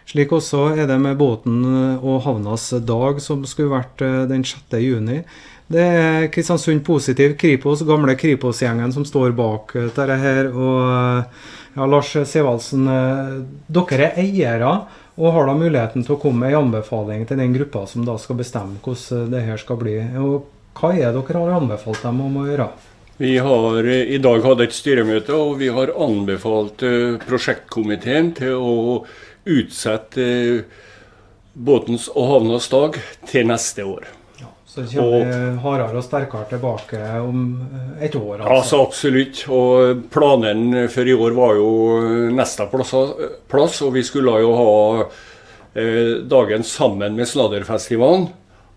[0.08, 1.66] Slik også er det med båten
[1.98, 4.78] og havnas dag, som skulle vært eh, den 6.
[4.80, 5.20] juni.
[5.68, 10.48] Det er Kristiansund Positiv, Kripos, gamle Kripos-gjengen som står bak eh, dette her.
[10.54, 11.44] Og eh,
[11.76, 12.88] ja, Lars Sevaldsen,
[13.68, 14.72] dere er eiere
[15.18, 18.16] og har da muligheten til å komme med en anbefaling til den gruppa som da
[18.22, 20.00] skal bestemme hvordan det her skal bli.
[20.24, 20.48] Og
[20.78, 22.72] hva er det dere har anbefalt dem om å gjøre?
[23.18, 26.84] Vi har i dag hatt et styremøte, og vi har anbefalt
[27.26, 28.76] prosjektkomiteen til å
[29.48, 30.28] utsette
[31.58, 34.08] båtens og havnas dag til neste år.
[34.68, 38.44] Så kommer vi hardere og sterkere tilbake om eh, et år?
[38.44, 38.52] Altså.
[38.54, 39.40] altså absolutt.
[39.50, 41.70] Og planen for i år var jo
[42.36, 42.94] neste plass,
[43.50, 48.28] plass og vi skulle jo ha eh, dagen sammen med Sladderfestivalen.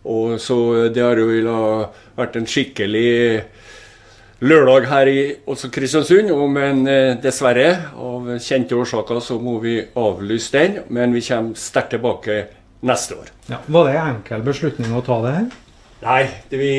[0.09, 0.57] Og så
[0.89, 1.29] det har jo
[2.17, 3.11] vært en skikkelig
[4.41, 6.33] lørdag her i også Kristiansund.
[6.53, 10.79] Men eh, dessverre, av kjente årsaker, så må vi avlyse den.
[10.89, 12.43] Men vi kommer sterkt tilbake
[12.87, 13.33] neste år.
[13.51, 15.51] Ja, var det en enkel beslutning å ta det her?
[16.01, 16.71] Nei, det, vi,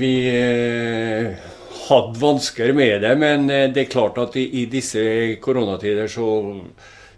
[0.00, 1.50] vi eh,
[1.88, 3.12] hadde vansker med det.
[3.20, 5.02] Men eh, det er klart at i, i disse
[5.44, 6.30] koronatider så,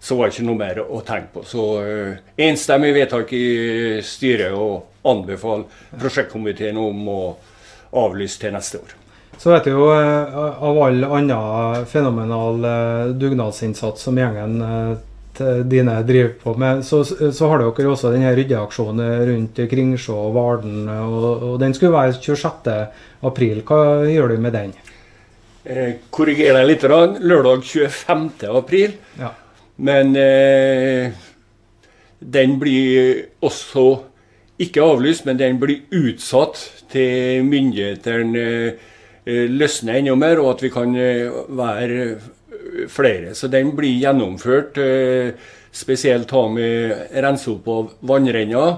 [0.01, 1.47] så, var det ikke noe mer å tenke på.
[1.47, 1.69] Så
[2.49, 3.47] enstemmig vedtak i
[4.05, 5.69] styret å anbefale
[6.01, 7.23] prosjektkomiteen om å
[7.95, 9.01] avlyse til neste år.
[9.39, 12.63] Så vet du jo av all annen fenomenal
[13.19, 14.63] dugnadsinnsats som gjengen
[15.41, 16.85] Eh, dine driver på med.
[16.85, 20.87] Så, så har dere også denne ryddeaksjonen rundt Kringsjå og Varden.
[20.89, 22.71] Og, og, den skulle være 26.
[23.27, 23.63] april.
[23.67, 24.75] Hva gjør du med den?
[25.65, 26.87] Eh, korrigerer deg litt.
[27.25, 28.31] Lørdag 25.
[28.55, 28.95] april.
[29.19, 29.33] Ja.
[29.83, 31.11] Men eh,
[32.21, 33.89] den blir også
[34.63, 36.61] ikke avlyst, men den blir utsatt
[36.93, 38.45] til myndighetene
[39.27, 42.09] eh, løsner enda mer, og at vi kan eh, være
[42.89, 43.35] flere.
[43.35, 44.79] Så den blir gjennomført.
[44.79, 45.35] Eh,
[45.75, 48.77] spesielt har med rense opp av vannrenner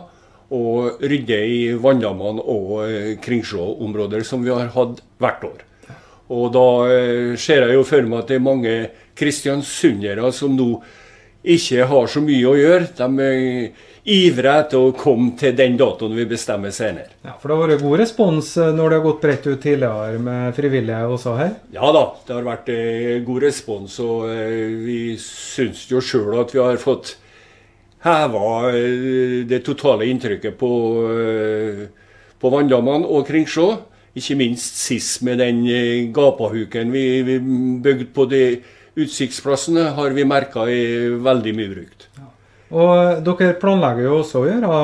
[0.57, 5.65] og rydde i vanndammene og eh, Kringsjå-områder, som vi har hatt hvert år.
[6.33, 8.77] Og da eh, ser jeg jo for meg at det er mange
[9.17, 10.71] kristiansundere som nå
[11.47, 12.89] ikke har så mye å gjøre.
[12.99, 13.29] De
[14.07, 17.11] ivrer etter å komme til den datoen vi bestemmer senere.
[17.27, 20.21] Ja, For det har vært god respons eh, når det har gått bredt ut tidligere
[20.23, 21.55] med frivillige også her?
[21.75, 23.99] Ja da, det har vært eh, god respons.
[24.05, 27.17] Og eh, vi syns jo sjøl at vi har fått
[28.07, 28.71] heva
[29.51, 30.69] det totale inntrykket på,
[32.39, 33.65] på vanndammene og Kringsjå.
[34.17, 35.65] Ikke minst sist med den
[36.15, 37.41] gapahuken vi, vi
[37.83, 38.45] bygde på de
[39.03, 42.07] utsiktsplassene, har vi merka er veldig mye brukt.
[42.21, 42.26] Ja.
[42.77, 44.79] Og dere planlegger jo også å gjøre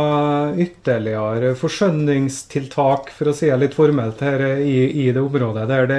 [0.64, 5.66] ytterligere forskjønningstiltak, for å si det litt formelt, her i, i det området.
[5.68, 5.98] der de,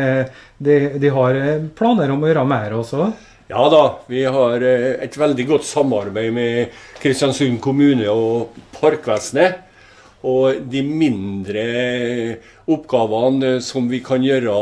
[0.58, 1.38] de, de, har
[1.78, 3.12] planer om å gjøre mer også?
[3.52, 9.60] Ja da, vi har eh, et veldig godt samarbeid med Kristiansund kommune og Parkvesenet.
[10.24, 11.66] Og de mindre
[12.72, 14.56] oppgavene som vi kan gjøre,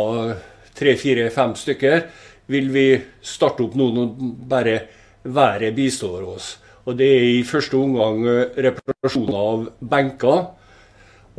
[0.75, 2.09] tre, fire, fem stykker,
[2.51, 2.87] vil vi
[3.23, 4.75] starte opp nå når bare
[5.21, 6.55] været bistår oss.
[6.91, 10.41] Og Det er i første omgang eh, reparasjon av benker.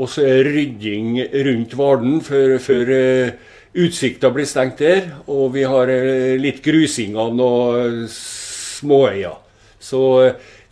[0.00, 3.50] Og så er rydding rundt Varden før, før uh,
[3.84, 5.10] utsikta blir stengt der.
[5.28, 9.36] Og vi har uh, litt grusing av noen småøyer.
[9.76, 10.00] Så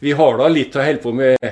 [0.01, 1.45] vi har da litt å holde på med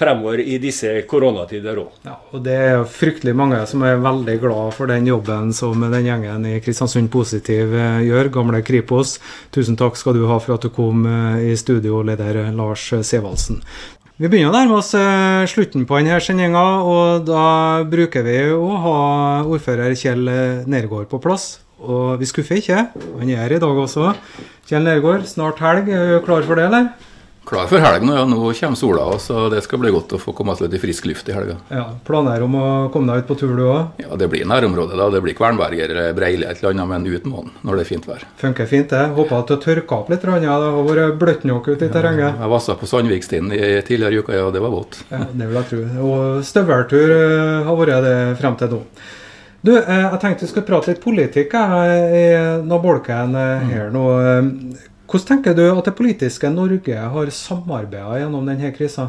[0.00, 2.00] fremover i disse koronatider òg.
[2.06, 6.08] Ja, og det er fryktelig mange som er veldig glad for den jobben som den
[6.08, 8.32] gjengen i Kristiansund Positiv eh, gjør.
[8.40, 9.18] Gamle Kripos,
[9.54, 13.60] tusen takk skal du ha for at du kom eh, i studio, leder Lars Sevaldsen.
[14.20, 17.44] Vi begynner å nærme oss eh, slutten på denne sendinga, og da
[17.88, 19.00] bruker vi å ha
[19.48, 20.28] ordfører Kjell
[20.68, 21.52] Nergård på plass.
[21.80, 24.10] Og vi skuffer ikke, han er her i dag også.
[24.68, 25.88] Kjell Nergård, snart helg.
[25.88, 26.90] Er du klar for det, eller?
[27.46, 28.24] Klar for helga ja.
[28.28, 31.06] Nå kommer sola, så det skal bli godt å få komme seg litt i frisk
[31.08, 31.56] luft i helga.
[31.72, 33.96] Ja, Planer om å komme deg ut på tur, du òg?
[34.02, 34.98] Ja, det blir nærområdet.
[35.00, 35.08] da.
[35.10, 38.06] Det blir Kvernberger eller Breili et eller annet, men uten månen når det er fint
[38.06, 38.26] vær.
[38.42, 39.06] Funker fint, det.
[39.16, 40.26] Håper at du har tørka opp litt.
[40.30, 40.58] Ja.
[40.60, 42.28] Det har vært bløtt nok ute i terrenget.
[42.28, 44.50] Ja, jeg vassa på Sandvikstien tidligere i uka, ja.
[44.54, 45.00] Det var vått.
[45.10, 45.80] Ja, det vil jeg tro.
[46.10, 48.82] Og støveltur eh, har vært det frem til nå.
[49.60, 52.22] Du, eh, jeg tenkte vi skulle prate litt politikk i
[52.68, 54.06] nabolken eh, her nå.
[55.10, 59.08] Hvordan tenker du at det politiske Norge har samarbeida gjennom denne krisa?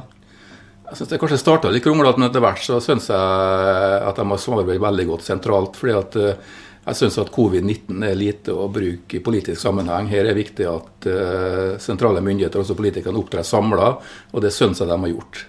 [0.89, 4.25] Jeg synes Det kanskje starta litt kronglete, men etter hvert så syns jeg at de
[4.27, 5.77] har samarbeidet veldig godt sentralt.
[5.77, 6.49] fordi at eh,
[6.81, 10.09] jeg syns at covid-19 er lite å bruke i politisk sammenheng.
[10.09, 13.91] Her er det viktig at uh, sentrale myndigheter og også politikerne opptrer samla,
[14.33, 15.43] og det syns jeg de har gjort.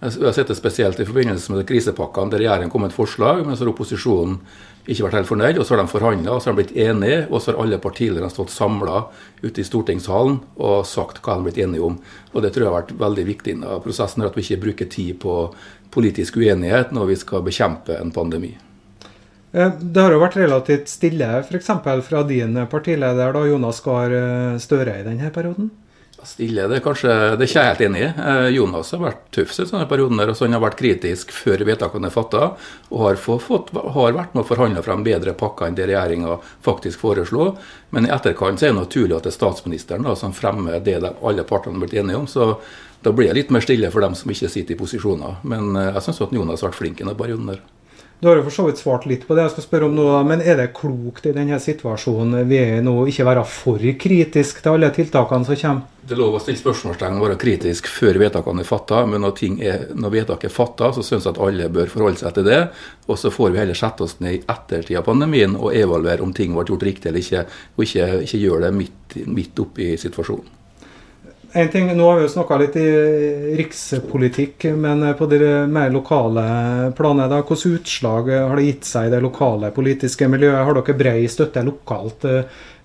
[0.00, 3.44] Jeg har sett det spesielt i forbindelse med krisepakkene, der regjeringen kom med et forslag,
[3.44, 4.38] men så opposisjonen
[4.88, 5.58] ikke vært helt fornøyd.
[5.58, 7.80] og Så har de forhandla og så har de blitt enige, og så har alle
[7.82, 9.02] partilederne stått samla
[9.42, 11.98] ute i stortingssalen og sagt hva de har blitt enige om.
[12.32, 15.20] Og Det tror jeg har vært veldig viktig i prosessen, at vi ikke bruker tid
[15.20, 15.34] på
[15.94, 18.54] politisk uenighet når vi skal bekjempe en pandemi.
[19.52, 21.70] Eh, det har jo vært relativt stille f.eks.
[22.08, 25.70] fra din partileder da, Jonas Gahr eh, Støre i denne perioden?
[26.26, 28.06] Stille, det er kanskje, det er ikke helt enig i.
[28.10, 30.18] Eh, Jonas har vært tøff i sånne perioden.
[30.18, 32.48] Der, altså han har vært kritisk før vedtakene er fatta,
[32.90, 37.04] og har, fått, har, vært med å forhandle frem bedre pakker enn det regjeringa faktisk
[37.04, 37.52] foreslo.
[37.94, 41.14] Men i etterkant er det naturlig at det er statsministeren da, som fremmer det de,
[41.22, 42.26] alle partene har blitt enige om.
[42.26, 42.50] Så
[43.06, 45.38] da blir det litt mer stille for dem som ikke sitter i posisjoner.
[45.46, 47.62] Men eh, jeg syns Jonas har vært flink i noen perioden der.
[48.20, 50.06] Du har jo for så vidt svart litt på det jeg skal spørre om nå,
[50.26, 54.58] men er det klokt i denne situasjonen vi er i nå ikke være for kritisk
[54.64, 55.84] til alle tiltakene som kommer?
[56.02, 59.44] Det er lov å stille spørsmålstegn og være kritisk før vedtakene er fatta, men når,
[59.62, 62.60] er, når vedtak er fatta, så syns jeg at alle bør forholde seg til det.
[63.06, 66.34] Og så får vi heller sette oss ned i ettertid av pandemien og evaluere om
[66.34, 67.46] ting ble gjort riktig eller ikke,
[67.76, 70.57] og ikke, ikke gjøre det midt, midt oppi situasjonen.
[71.58, 72.88] En ting, Nå har vi jo snakka litt i
[73.58, 76.44] rikspolitikk, men på det mer lokale
[76.94, 80.62] planet, da, hvilke utslag har det gitt seg i det lokale politiske miljøet?
[80.68, 82.28] Har dere bred støtte lokalt?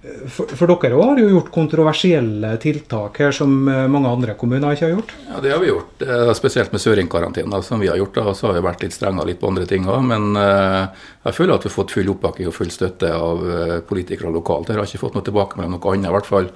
[0.03, 4.95] For, for dere har jo gjort kontroversielle tiltak her som mange andre kommuner ikke har
[4.97, 5.13] gjort?
[5.29, 6.03] Ja, det har vi gjort.
[6.35, 8.17] Spesielt med søringkarantene som vi har gjort.
[8.17, 10.01] Da, så har vi vært litt strengere litt på andre ting òg.
[10.09, 13.77] Men eh, jeg føler at vi har fått full oppbakking og full støtte av eh,
[13.85, 14.73] politikere lokalt.
[14.73, 16.49] Jeg har ikke fått noe tilbake med noe annet i hvert fall.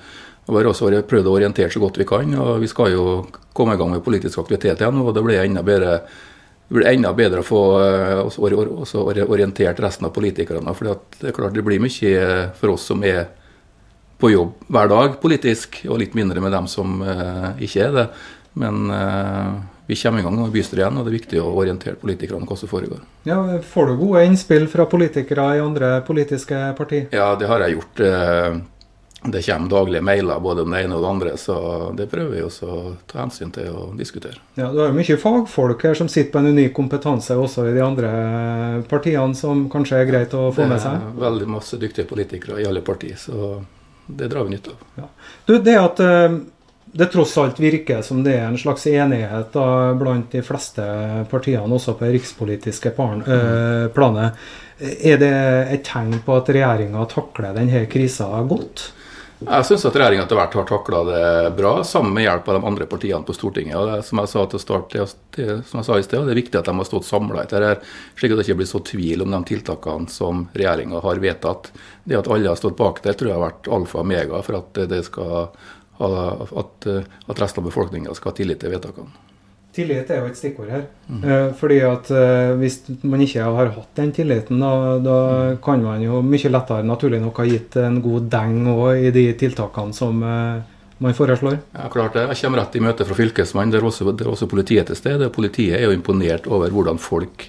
[0.48, 2.32] Og har også prøvd å orientere så godt vi kan.
[2.40, 5.02] og Vi skal jo komme i gang med politisk aktivitet igjen.
[5.02, 6.00] og Det blir enda bedre,
[6.72, 10.74] blir enda bedre å få eh, også orientert resten av politikerne.
[10.74, 13.28] for Det er klart det blir mye for oss som er
[14.18, 18.06] på jobb hver dag politisk, og litt mindre med dem som uh, ikke er det.
[18.58, 22.00] Men uh, vi kommer i gang med bystyret igjen, og det er viktig å orientere
[22.02, 23.04] politikerne om hva som foregår.
[23.30, 27.06] Ja, Får du gode innspill fra politikere i andre politiske partier?
[27.14, 28.02] Ja, det har jeg gjort.
[29.24, 31.56] Det kommer daglige mailer både om det ene og det andre, så
[31.98, 34.38] det prøver vi også å ta hensyn til og diskutere.
[34.56, 37.74] Ja, Du har jo mye fagfolk her som sitter på en unik kompetanse også i
[37.74, 38.12] de andre
[38.90, 41.00] partiene, som kanskje er greit å få med seg?
[41.02, 43.58] Det er veldig masse dyktige politikere i alle partier, så
[44.06, 44.86] det drar vi nytte av.
[45.02, 45.10] Ja.
[45.50, 46.38] Du, det at eh,
[46.98, 49.66] det tross alt virker som det er en slags enighet da,
[49.98, 50.86] blant de fleste
[51.32, 54.38] partiene, også på det rikspolitiske eh, planet.
[54.80, 55.34] Er det
[55.74, 58.92] et tegn på at regjeringa takler denne krisa godt?
[59.38, 61.26] Jeg syns at regjeringa etter hvert har takla det
[61.60, 63.76] bra, sammen med hjelp av de andre partiene på Stortinget.
[63.78, 64.96] Og det, som jeg sa til start,
[65.36, 67.68] det, som jeg sa i sted, det er viktig at de har stått samla etter
[67.68, 67.84] her,
[68.18, 71.70] slik at det ikke blir så tvil om de tiltakene som regjeringa har vedtatt.
[72.10, 74.58] Det at alle har stått bak det, tror jeg har vært alfa og mega for
[74.58, 75.54] at, det skal,
[76.02, 79.27] at, at resten av befolkninga skal ha tillit til vedtakene.
[79.78, 80.88] Tillit er jo et stikkord her.
[81.06, 81.20] Mm.
[81.22, 85.20] Eh, fordi at eh, Hvis man ikke har hatt den tilliten, da, da,
[85.64, 88.58] kan man jo mye lettere naturlig nok ha gitt en god deng
[88.98, 90.66] i de tiltakene som eh,
[91.04, 91.60] man foreslår.
[91.76, 92.26] Ja, klart det.
[92.32, 95.30] Jeg kommer rett i møte fra Fylkesmannen, der også, der også politiet til stede.
[95.34, 97.46] Politiet er jo imponert over hvordan folk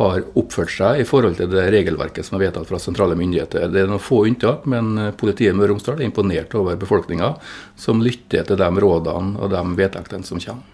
[0.00, 3.68] har oppført seg i forhold til det regelverket som er vedtatt fra sentrale myndigheter.
[3.68, 7.34] Det er noen få unntak, men politiet i Møre og Romsdal er imponert over befolkninga,
[7.76, 10.69] som lytter til de rådene og de vedtektene som kommer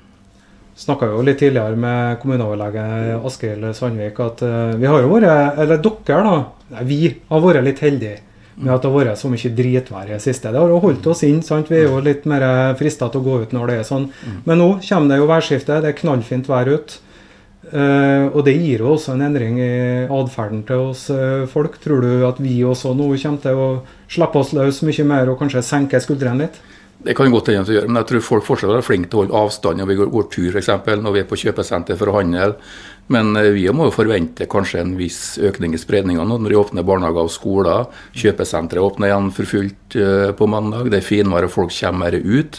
[0.77, 2.85] snakka jo litt tidligere med kommuneoverlege
[3.25, 6.37] Askild Sandvik at uh, vi har jo vært, eller dere da,
[6.85, 7.01] vi
[7.31, 8.21] har vært litt heldige
[8.57, 10.53] med at det har vært så mye dritvær i det siste.
[10.53, 11.43] Det har jo holdt oss inn.
[11.45, 11.69] sant?
[11.69, 12.47] Vi er jo litt mer
[12.79, 14.07] frista til å gå ut når det er sånn.
[14.09, 14.39] Mm.
[14.47, 15.81] Men nå kommer det jo værskifte.
[15.85, 17.03] Det er knallfint vær ute.
[17.67, 21.81] Uh, og det gir jo også en endring i atferden til oss uh, folk.
[21.83, 23.69] Tror du at vi også nå kommer til å
[24.09, 26.61] slippe oss løs mye mer og kanskje senke skuldrene litt?
[27.07, 29.23] Det kan godt hende å gjøre, men jeg tror folk fortsatt er flinke til å
[29.23, 30.71] holde avstand når vi går, går tur, f.eks.
[31.05, 32.49] når vi er på kjøpesenter for å handle.
[33.15, 36.87] Men eh, vi må jo forvente kanskje en viss økning i spredninga når vi åpner
[36.87, 37.87] barnehager og skoler.
[38.17, 40.91] Kjøpesenteret åpner igjen for fullt eh, på mandag.
[40.91, 42.59] Det er finvær og folk kommer mer ut.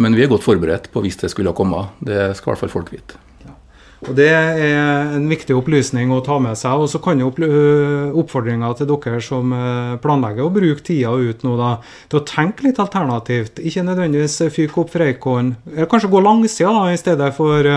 [0.00, 1.88] Men vi er godt forberedt på hvis det skulle komme.
[1.98, 3.18] Det skal i hvert fall folk vite.
[4.08, 6.80] Og Det er en viktig opplysning å ta med seg.
[6.80, 7.28] Og så kan jo
[8.22, 9.52] oppfordringa til dere som
[10.00, 11.74] planlegger å bruke tida ut nå, da,
[12.08, 13.60] til å tenke litt alternativt.
[13.60, 15.52] Ikke nødvendigvis fyke opp Freikålen.
[15.90, 17.68] Kanskje gå langsida da, i stedet for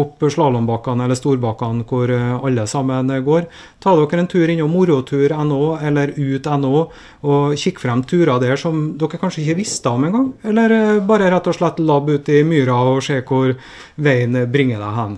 [0.00, 3.50] opp slalåmbakkene eller storbakkene hvor alle sammen går.
[3.82, 6.72] Ta dere en tur innom morotur.no eller ut.no
[7.20, 10.32] og kikk frem turer der som dere kanskje ikke visste om engang.
[10.46, 13.52] Eller bare rett og slett labb ut i myra og se hvor
[14.00, 15.16] veien bringer deg hen.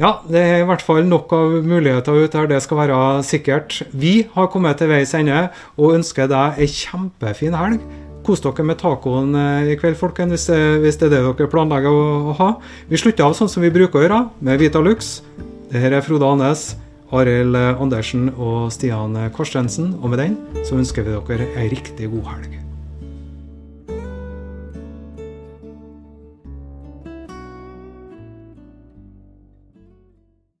[0.00, 3.82] Ja, det er i hvert fall nok av muligheter ute her, det skal være sikkert.
[3.92, 7.84] Vi har kommet til veis ende og ønsker deg ei kjempefin helg.
[8.24, 10.46] Kos dere med tacoen eh, i kveld, folkens, hvis,
[10.80, 12.48] hvis, det er det dere planlegger å, ha.
[12.88, 15.18] Vi slutter av sånn som vi bruker å gjøre, med Vita Lux.
[15.68, 16.70] Dette er Frode Anes,
[17.12, 19.92] Arild Andersen og Stian Karstensen.
[20.00, 22.60] Og med den så ønsker vi dere ei riktig god helg.